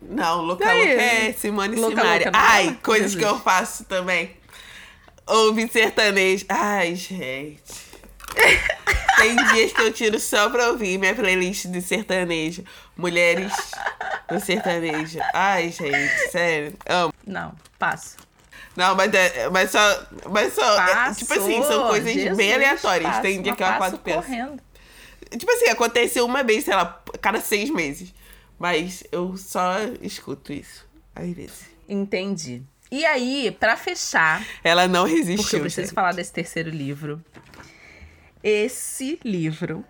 [0.00, 0.86] Não, Louca Daí?
[0.88, 2.26] Louca é Simone Louca Simaria.
[2.26, 2.76] Louca, não Ai, fala?
[2.82, 3.24] coisas Jesus.
[3.28, 4.36] que eu faço também.
[5.26, 6.44] Ouvir sertanejo.
[6.48, 7.84] Ai, gente.
[9.16, 12.62] Tem dias que eu tiro só pra ouvir minha playlist de sertanejo.
[12.96, 13.52] Mulheres
[14.30, 15.18] no sertanejo.
[15.32, 16.74] Ai, gente, sério.
[16.86, 17.12] Amo.
[17.26, 18.16] Não, passo.
[18.76, 20.06] Não, mas, é, mas só.
[20.30, 20.62] Mas só.
[20.80, 21.20] é, Passo.
[21.20, 23.08] tipo assim, são coisas Jesus, bem aleatórias.
[23.10, 24.16] passo, Tem dia que eu acordo penso.
[24.22, 24.62] correndo.
[25.38, 28.12] Tipo assim, aconteceu uma vez, sei lá, cada seis meses.
[28.58, 30.86] Mas eu só escuto isso.
[31.14, 31.66] Às vezes.
[31.88, 32.62] Entendi.
[32.90, 35.58] E aí, pra fechar, Ela não porque resistiu.
[35.58, 35.94] eu preciso gente.
[35.94, 37.22] falar desse terceiro livro.
[38.42, 39.84] Esse livro.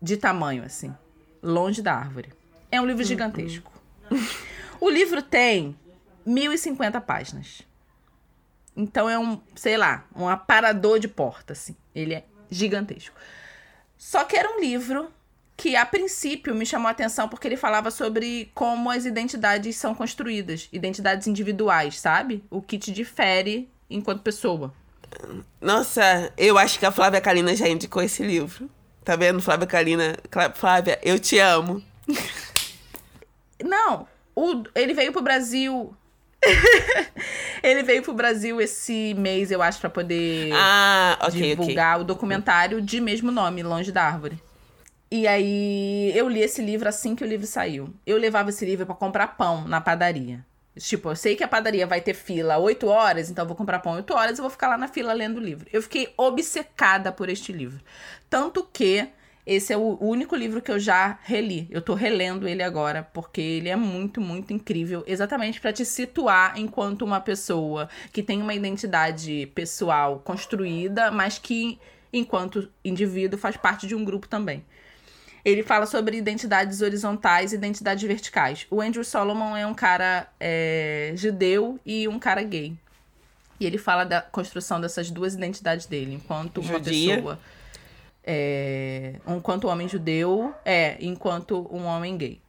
[0.01, 0.95] de tamanho, assim.
[1.43, 2.33] Longe da árvore.
[2.71, 3.73] É um livro gigantesco.
[4.81, 5.77] o livro tem
[6.27, 7.63] 1050 páginas.
[8.79, 11.75] Então é um, sei lá, um aparador de porta, assim.
[11.93, 13.17] Ele é gigantesco.
[13.97, 15.11] Só que era um livro
[15.57, 19.97] que, a princípio, me chamou a atenção porque ele falava sobre como as identidades são
[19.97, 20.69] construídas.
[20.73, 22.45] Identidades individuais, sabe?
[22.49, 24.73] O que te difere enquanto pessoa.
[25.61, 28.71] Nossa, eu acho que a Flávia Kalina já indicou esse livro.
[29.05, 30.17] Tá vendo, Flávia Kalina?
[30.55, 31.83] Flávia, eu te amo.
[33.61, 34.07] Não,
[34.37, 35.93] o, ele veio pro Brasil.
[37.63, 41.57] ele veio pro Brasil esse mês, eu acho, pra poder Ah, ok, ok.
[41.57, 44.41] divulgar o documentário de mesmo nome, Longe da Árvore.
[45.11, 47.93] E aí eu li esse livro assim que o livro saiu.
[48.07, 50.45] Eu levava esse livro pra comprar pão na padaria.
[50.77, 53.81] Tipo, eu sei que a padaria vai ter fila 8 horas, então eu vou comprar
[53.81, 55.67] pão 8 horas e vou ficar lá na fila lendo o livro.
[55.73, 57.81] Eu fiquei obcecada por este livro.
[58.31, 59.09] Tanto que
[59.49, 61.67] esse é o único livro que eu já reli.
[61.71, 65.03] Eu tô relendo ele agora, porque ele é muito, muito incrível.
[65.07, 71.79] Exatamente pra te situar enquanto uma pessoa que tem uma identidade pessoal construída, mas que,
[72.13, 74.63] enquanto indivíduo, faz parte de um grupo também.
[75.43, 78.67] Ele fala sobre identidades horizontais e identidades verticais.
[78.71, 82.77] O Andrew Solomon é um cara é, judeu e um cara gay.
[83.59, 87.17] E ele fala da construção dessas duas identidades dele, enquanto uma Judia.
[87.17, 87.41] pessoa.
[88.25, 92.41] É, enquanto homem judeu, é, enquanto um homem gay.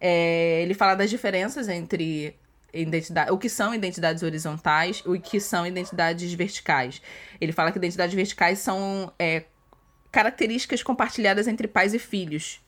[0.00, 2.34] É, ele fala das diferenças entre
[2.72, 7.02] identidade, o que são identidades horizontais e o que são identidades verticais.
[7.40, 9.44] Ele fala que identidades verticais são é,
[10.10, 12.60] características compartilhadas entre pais e filhos.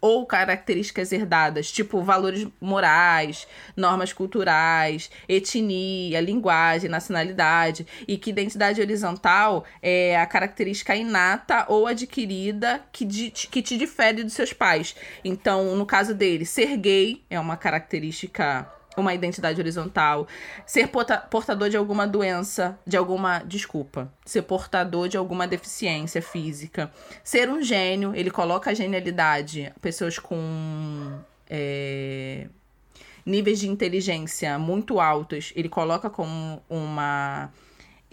[0.00, 7.86] Ou características herdadas, tipo valores morais, normas culturais, etnia, linguagem, nacionalidade.
[8.06, 14.22] E que identidade horizontal é a característica inata ou adquirida que, di- que te difere
[14.24, 14.94] dos seus pais.
[15.24, 20.26] Então, no caso dele, ser gay é uma característica uma identidade horizontal,
[20.66, 26.90] ser porta- portador de alguma doença, de alguma, desculpa, ser portador de alguma deficiência física,
[27.24, 31.18] ser um gênio, ele coloca a genialidade, pessoas com
[31.48, 32.46] é,
[33.24, 37.50] níveis de inteligência muito altos, ele coloca como uma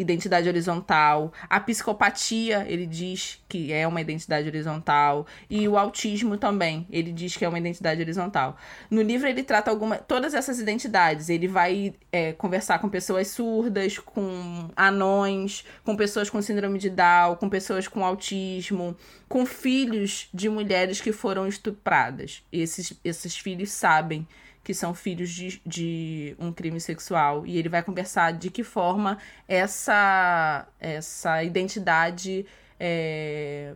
[0.01, 1.33] identidade horizontal.
[1.49, 5.27] A psicopatia, ele diz que é uma identidade horizontal.
[5.49, 8.57] E o autismo também, ele diz que é uma identidade horizontal.
[8.89, 11.29] No livro ele trata alguma, todas essas identidades.
[11.29, 17.35] Ele vai é, conversar com pessoas surdas, com anões, com pessoas com síndrome de Down,
[17.35, 18.95] com pessoas com autismo,
[19.27, 22.41] com filhos de mulheres que foram estupradas.
[22.51, 24.25] Esses, esses filhos sabem
[24.69, 27.43] que são filhos de, de um crime sexual.
[27.43, 29.17] E ele vai conversar de que forma
[29.47, 32.45] essa, essa identidade.
[32.79, 33.73] é,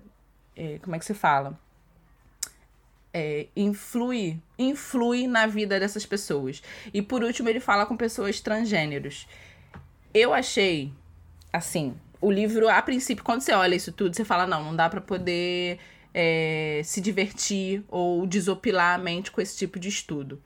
[0.56, 1.60] é, como é que se fala?
[3.12, 6.62] É, influi, influi na vida dessas pessoas.
[6.94, 9.28] E por último, ele fala com pessoas transgêneros.
[10.14, 10.94] Eu achei,
[11.52, 14.88] assim, o livro, a princípio, quando você olha isso tudo, você fala, não, não dá
[14.88, 15.80] pra poder
[16.14, 20.40] é, se divertir ou desopilar a mente com esse tipo de estudo.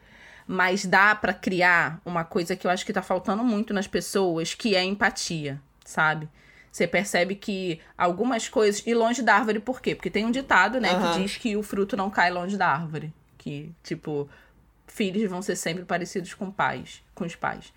[0.47, 4.53] Mas dá pra criar uma coisa que eu acho que tá faltando muito nas pessoas,
[4.53, 6.29] que é empatia, sabe?
[6.71, 8.81] Você percebe que algumas coisas.
[8.85, 9.93] E longe da árvore, por quê?
[9.93, 11.13] Porque tem um ditado, né, Aham.
[11.13, 13.13] que diz que o fruto não cai longe da árvore.
[13.37, 14.29] Que, tipo,
[14.85, 17.73] filhos vão ser sempre parecidos com pais, com os pais.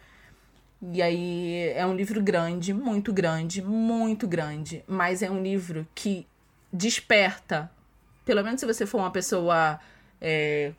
[0.83, 6.27] E aí é um livro grande, muito grande, muito grande, mas é um livro que
[6.73, 7.71] desperta,
[8.25, 9.79] pelo menos se você for uma pessoa
[10.21, 10.73] é,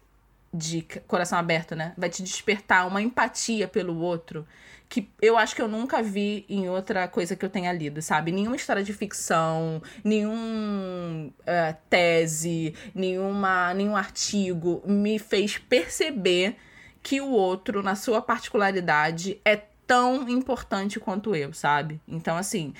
[0.53, 1.93] de coração aberto, né?
[1.97, 4.45] Vai te despertar uma empatia pelo outro
[4.91, 8.29] que eu acho que eu nunca vi em outra coisa que eu tenha lido, sabe?
[8.29, 16.57] Nenhuma história de ficção, nenhum eh, tese, nenhuma, nenhum artigo me fez perceber
[17.01, 22.01] que o outro, na sua particularidade, é tão importante quanto eu, sabe?
[22.05, 22.73] Então, assim,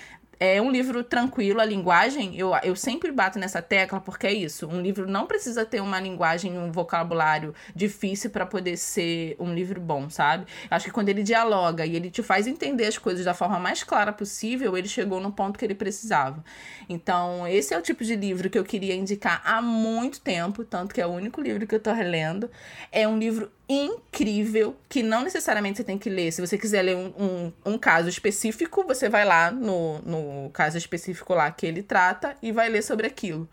[0.44, 4.68] é um livro tranquilo, a linguagem, eu, eu sempre bato nessa tecla porque é isso.
[4.68, 9.80] Um livro não precisa ter uma linguagem, um vocabulário difícil para poder ser um livro
[9.80, 10.48] bom, sabe?
[10.68, 13.84] Acho que quando ele dialoga e ele te faz entender as coisas da forma mais
[13.84, 16.44] clara possível, ele chegou no ponto que ele precisava.
[16.90, 20.96] Então, esse é o tipo de livro que eu queria indicar há muito tempo, tanto
[20.96, 22.50] que é o único livro que eu tô relendo.
[22.92, 26.32] É um livro incrível que não necessariamente você tem que ler.
[26.32, 30.78] Se você quiser ler um, um, um caso específico, você vai lá no, no caso
[30.78, 33.48] específico lá que ele trata e vai ler sobre aquilo.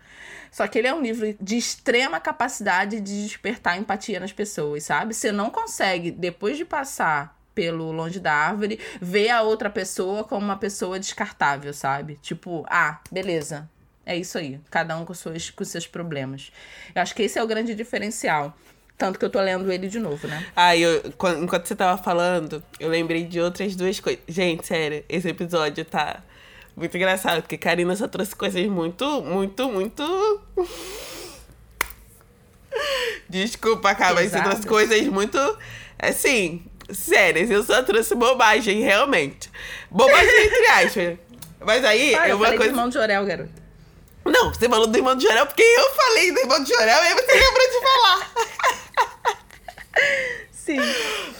[0.51, 5.13] Só que ele é um livro de extrema capacidade de despertar empatia nas pessoas, sabe?
[5.13, 10.45] Você não consegue, depois de passar pelo longe da árvore, ver a outra pessoa como
[10.45, 12.17] uma pessoa descartável, sabe?
[12.21, 13.69] Tipo, ah, beleza.
[14.05, 14.59] É isso aí.
[14.71, 16.51] Cada um com, suas, com seus problemas.
[16.95, 18.57] Eu acho que esse é o grande diferencial.
[18.99, 20.45] Tanto que eu tô lendo ele de novo, né?
[20.55, 24.21] Ah, eu, quan- enquanto você tava falando, eu lembrei de outras duas coisas.
[24.27, 26.21] Gente, sério, esse episódio tá
[26.75, 30.41] muito engraçado, porque Karina só trouxe coisas muito, muito, muito.
[33.29, 35.37] Desculpa, cara, mas você trouxe coisas muito.
[35.97, 37.49] Assim, sérias.
[37.49, 39.49] Eu só trouxe bobagem, realmente.
[39.89, 41.17] Bobagem entre aspas.
[41.61, 42.63] Mas aí, é eu uma coisa.
[42.63, 43.68] do irmão de Jorel, garoto.
[44.31, 47.07] Não, você falou do irmão de Jorel porque eu falei do irmão de Jorel e
[47.07, 48.31] aí você lembrou de falar.
[50.51, 50.77] Sim.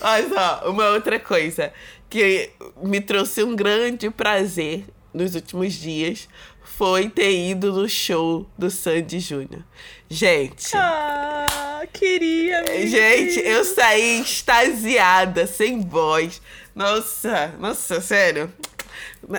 [0.01, 1.71] Mas, ó, uma outra coisa
[2.09, 6.27] que me trouxe um grande prazer nos últimos dias
[6.63, 9.63] foi ter ido no show do Sandy Júnior.
[10.09, 16.41] Gente, Ah, queria, amiga, gente, eu saí extasiada, sem voz.
[16.73, 18.51] Nossa, nossa, sério.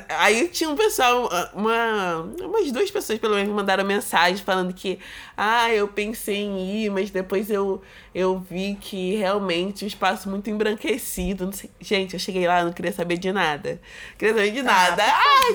[0.08, 5.00] Aí tinha um pessoal, uma, umas duas pessoas pelo menos me mandaram mensagem falando que,
[5.36, 7.82] ah, eu pensei em ir, mas depois eu,
[8.14, 11.46] eu vi que realmente o espaço muito embranquecido.
[11.46, 11.52] Não.
[11.80, 13.80] Gente, eu cheguei lá, não queria saber de nada.
[14.16, 15.02] Queria saber de nada.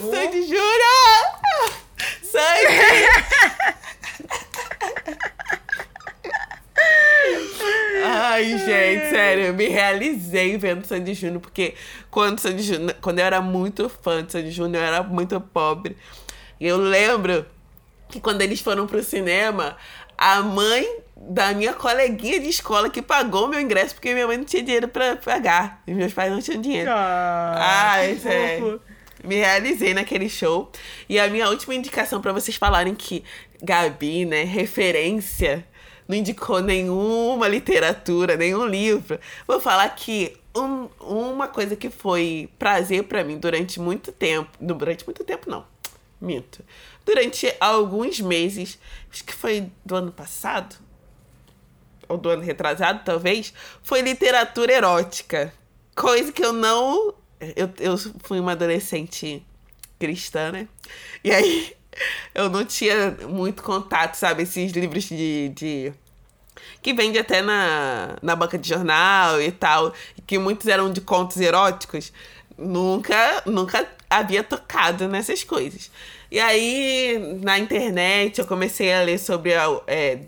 [0.02, 0.26] por Ai.
[0.26, 1.76] Sandy Júnior!
[2.22, 2.76] Sandy!
[8.08, 9.46] Ai, gente, sério.
[9.46, 11.74] eu me realizei vendo Sandy Júnior, porque
[12.12, 15.98] quando Sandy Júnior, quando eu era muito fã de Sandy Júnior, eu era muito pobre.
[16.60, 17.46] E eu lembro
[18.10, 19.76] que quando eles foram pro cinema,
[20.18, 24.46] a mãe da minha coleguinha de escola que pagou meu ingresso porque minha mãe não
[24.46, 25.82] tinha dinheiro para pagar.
[25.88, 26.92] E meus pais não tinham dinheiro.
[26.94, 28.60] Ah, isso é.
[29.24, 30.72] Me realizei naquele show.
[31.10, 33.24] E a minha última indicação para vocês falarem que
[33.62, 35.66] Gabi, né, referência,
[36.08, 39.20] não indicou nenhuma literatura, nenhum livro.
[39.48, 44.50] Vou falar que um, uma coisa que foi prazer para mim durante muito tempo.
[44.60, 45.66] Durante muito tempo, não.
[46.22, 46.64] Minto.
[47.06, 48.80] Durante alguns meses,
[49.12, 50.76] acho que foi do ano passado,
[52.08, 53.54] ou do ano retrasado, talvez,
[53.84, 55.54] foi literatura erótica.
[55.96, 57.14] Coisa que eu não.
[57.56, 59.46] Eu, eu fui uma adolescente
[60.00, 60.68] cristã, né?
[61.24, 61.76] E aí
[62.34, 64.44] eu não tinha muito contato, sabe?
[64.44, 65.50] Esses livros de.
[65.50, 65.94] de
[66.82, 69.92] que vende até na, na banca de jornal e tal,
[70.28, 72.14] que muitos eram de contos eróticos.
[72.58, 75.92] Nunca, nunca havia tocado nessas coisas.
[76.32, 80.20] E aí, na internet, eu comecei a ler sobre a, é,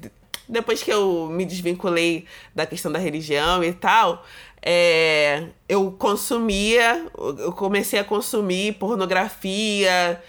[0.48, 4.26] depois que eu me desvinculei da questão da religião e tal,
[4.62, 7.06] é, eu consumia,
[7.40, 10.22] eu comecei a consumir pornografia,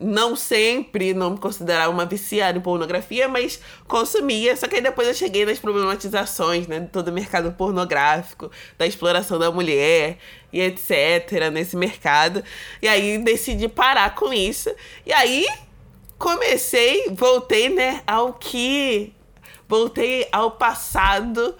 [0.00, 4.56] não sempre, não me considerava uma viciada em pornografia, mas consumia.
[4.56, 6.80] Só que aí depois eu cheguei nas problematizações, né?
[6.80, 10.18] De todo o mercado pornográfico, da exploração da mulher
[10.52, 11.50] e etc.
[11.52, 12.44] nesse mercado.
[12.80, 14.70] E aí decidi parar com isso.
[15.04, 15.46] E aí
[16.18, 19.12] comecei, voltei, né, ao que
[19.68, 21.54] voltei ao passado,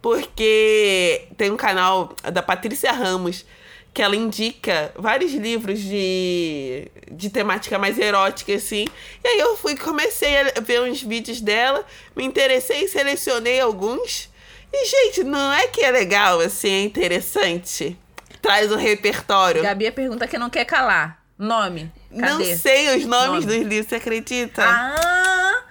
[0.00, 3.44] porque tem um canal da Patrícia Ramos
[3.92, 8.86] que ela indica vários livros de, de temática mais erótica, assim.
[9.22, 11.84] E aí eu fui, comecei a ver uns vídeos dela,
[12.16, 14.30] me interessei, selecionei alguns.
[14.72, 17.98] E, gente, não é que é legal, assim, é interessante?
[18.40, 19.62] Traz o um repertório.
[19.62, 21.22] Gabi pergunta que não quer calar.
[21.38, 21.92] Nome.
[22.10, 22.32] Cadê?
[22.32, 23.58] Não sei os nomes Nome.
[23.58, 24.64] dos livros, você acredita?
[24.64, 25.64] Ah!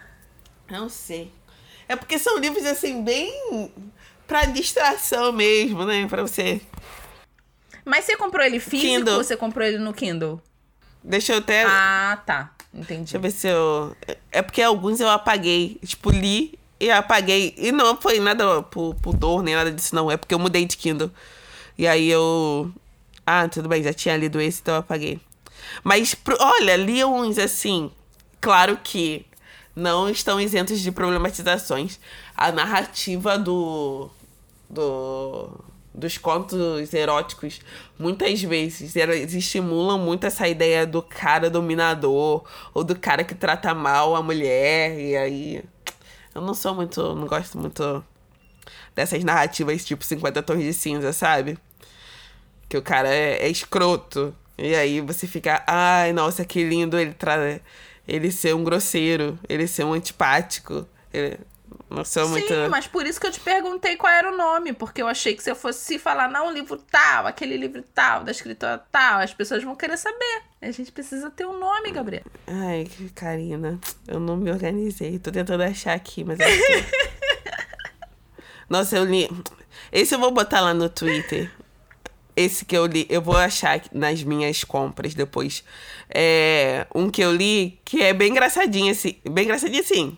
[0.70, 1.32] Não sei.
[1.88, 3.74] É porque são livros, assim, bem
[4.28, 6.08] pra distração mesmo, né?
[6.08, 6.62] Pra você.
[7.86, 9.16] Mas você comprou ele físico Kindle.
[9.16, 10.42] ou você comprou ele no Kindle?
[11.04, 11.66] Deixa eu até.
[11.66, 12.52] Ah, tá.
[12.74, 13.02] Entendi.
[13.02, 13.96] Deixa eu ver se eu.
[14.32, 15.80] É porque alguns eu apaguei.
[15.86, 17.54] Tipo, li e apaguei.
[17.58, 20.10] E não foi nada por, por dor, nem nada disso, não.
[20.10, 21.12] É porque eu mudei de Kindle.
[21.78, 22.72] E aí eu.
[23.26, 25.20] Ah, tudo bem, já tinha lido esse, então eu apaguei.
[25.84, 27.92] Mas, olha, li uns assim.
[28.40, 29.26] Claro que
[29.76, 32.00] não estão isentos de problematizações.
[32.36, 34.10] A narrativa do,
[34.70, 35.50] do
[35.94, 37.60] dos contos eróticos
[38.00, 43.74] muitas vezes eles estimulam muito essa ideia do cara dominador ou do cara que trata
[43.74, 45.64] mal a mulher e aí
[46.34, 48.04] eu não sou muito não gosto muito
[48.96, 51.58] dessas narrativas tipo 50 tons de cinza sabe
[52.70, 57.14] que o cara é, é escroto e aí você fica ai nossa que lindo ele
[57.14, 57.60] tra
[58.08, 60.86] ele ser um grosseiro, ele ser um antipático.
[61.14, 61.38] Ele...
[61.90, 62.54] Não sou Sim, muito...
[62.70, 65.44] mas por isso que eu te perguntei qual era o nome, porque eu achei que
[65.44, 69.34] se eu fosse falar, não, um livro tal, aquele livro tal, da escritora tal, as
[69.34, 70.44] pessoas vão querer saber.
[70.62, 72.24] A gente precisa ter um nome, Gabriel.
[72.48, 75.20] Ai, Karina, eu não me organizei.
[75.20, 76.40] Tô tentando achar aqui, mas.
[76.40, 76.46] É
[78.70, 79.30] Nossa, eu li.
[79.92, 81.52] Esse eu vou botar lá no Twitter.
[82.36, 85.64] Esse que eu li, eu vou achar nas minhas compras depois.
[86.10, 89.18] É um que eu li que é bem engraçadinho, assim.
[89.30, 90.18] Bem engraçadinho, assim.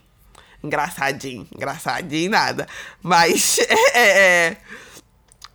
[0.64, 2.68] Engraçadinho, engraçadinho nada.
[3.02, 3.60] Mas
[3.94, 4.58] é, é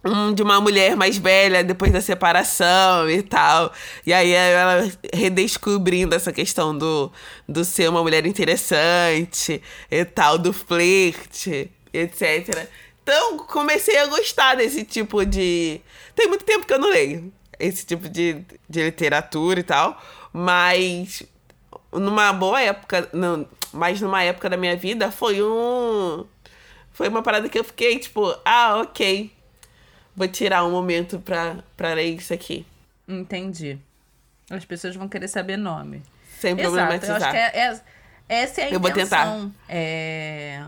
[0.04, 3.72] um de uma mulher mais velha depois da separação e tal.
[4.06, 7.10] E aí ela redescobrindo essa questão do,
[7.48, 12.68] do ser uma mulher interessante e tal, do flerte, etc.
[13.02, 15.80] Então comecei a gostar desse tipo de
[16.14, 20.00] tem muito tempo que eu não leio esse tipo de, de literatura e tal,
[20.32, 21.22] mas
[21.92, 26.26] numa boa época, não, mas numa época da minha vida foi um
[26.92, 29.32] foi uma parada que eu fiquei tipo, ah, OK.
[30.16, 32.66] Vou tirar um momento pra, pra ler isso aqui.
[33.06, 33.78] Entendi.
[34.50, 36.02] As pessoas vão querer saber nome.
[36.40, 37.20] Sem Exato, problematizar.
[37.20, 37.80] Eu acho que é, é,
[38.28, 38.80] essa é a eu intenção.
[38.80, 39.50] vou tentar.
[39.68, 40.64] É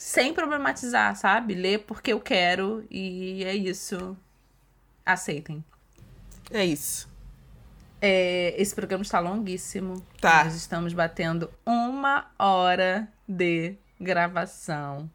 [0.00, 1.54] sem problematizar, sabe?
[1.54, 4.16] Ler porque eu quero e é isso.
[5.04, 5.62] Aceitem.
[6.50, 7.06] É isso.
[8.00, 10.04] É, esse programa está longuíssimo.
[10.20, 10.44] Tá.
[10.44, 15.10] Nós estamos batendo uma hora de gravação.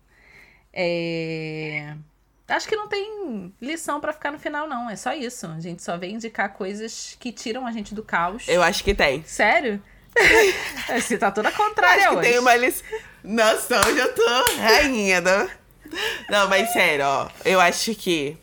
[0.72, 1.96] É...
[2.48, 4.90] Acho que não tem lição para ficar no final, não.
[4.90, 5.48] É só isso.
[5.48, 8.48] A gente só vem indicar coisas que tiram a gente do caos.
[8.48, 9.24] Eu acho que tem.
[9.24, 9.82] Sério?
[10.88, 12.30] Você tá toda contrária acho que hoje.
[12.30, 12.88] tem uma lição.
[13.24, 15.50] Nossa, hoje eu tô rainha do...
[16.30, 17.30] Não, mas sério, ó.
[17.44, 18.38] Eu acho que.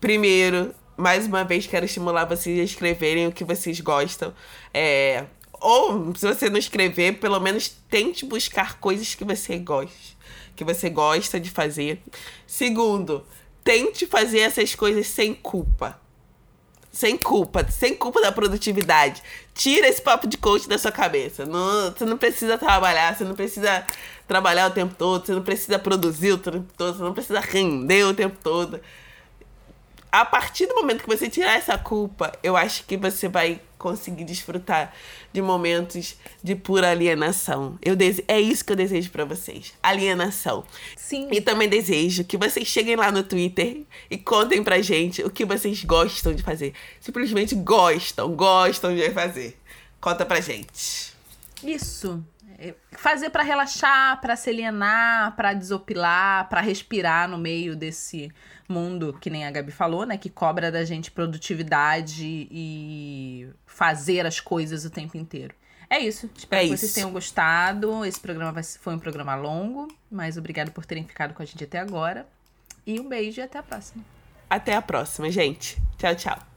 [0.00, 4.34] Primeiro, mais uma vez, quero estimular vocês a escreverem o que vocês gostam.
[4.74, 10.18] É, ou, se você não escrever, pelo menos tente buscar coisas que você gosta.
[10.56, 12.02] Que você gosta de fazer.
[12.46, 13.24] Segundo,
[13.62, 16.00] tente fazer essas coisas sem culpa.
[16.90, 19.22] Sem culpa, sem culpa da produtividade.
[19.54, 21.46] Tira esse papo de coach da sua cabeça.
[21.46, 23.86] Não, você não precisa trabalhar, você não precisa
[24.26, 28.02] trabalhar o tempo todo, você não precisa produzir o tempo todo, você não precisa render
[28.02, 28.80] o tempo todo
[30.10, 34.24] a partir do momento que você tirar essa culpa, eu acho que você vai conseguir
[34.24, 34.92] desfrutar
[35.32, 37.78] de momentos de pura alienação.
[37.80, 38.24] Eu dese...
[38.26, 39.72] É isso que eu desejo para vocês.
[39.82, 40.64] Alienação.
[40.96, 41.28] Sim.
[41.30, 45.44] E também desejo que vocês cheguem lá no Twitter e contem pra gente o que
[45.44, 46.72] vocês gostam de fazer.
[47.00, 49.56] Simplesmente gostam, gostam de fazer.
[50.00, 51.12] Conta pra gente.
[51.62, 52.24] Isso.
[52.60, 58.32] É, fazer para relaxar, para se alienar, para desopilar, para respirar no meio desse
[58.68, 60.18] mundo, que nem a Gabi falou, né?
[60.18, 65.54] Que cobra da gente produtividade e fazer as coisas o tempo inteiro.
[65.88, 66.28] É isso.
[66.36, 66.80] Espero É que isso.
[66.82, 68.04] vocês tenham gostado.
[68.04, 71.62] Esse programa vai- foi um programa longo, mas obrigado por terem ficado com a gente
[71.62, 72.26] até agora.
[72.84, 74.04] E um beijo e até a próxima.
[74.50, 75.80] Até a próxima, gente.
[75.96, 76.47] Tchau, tchau.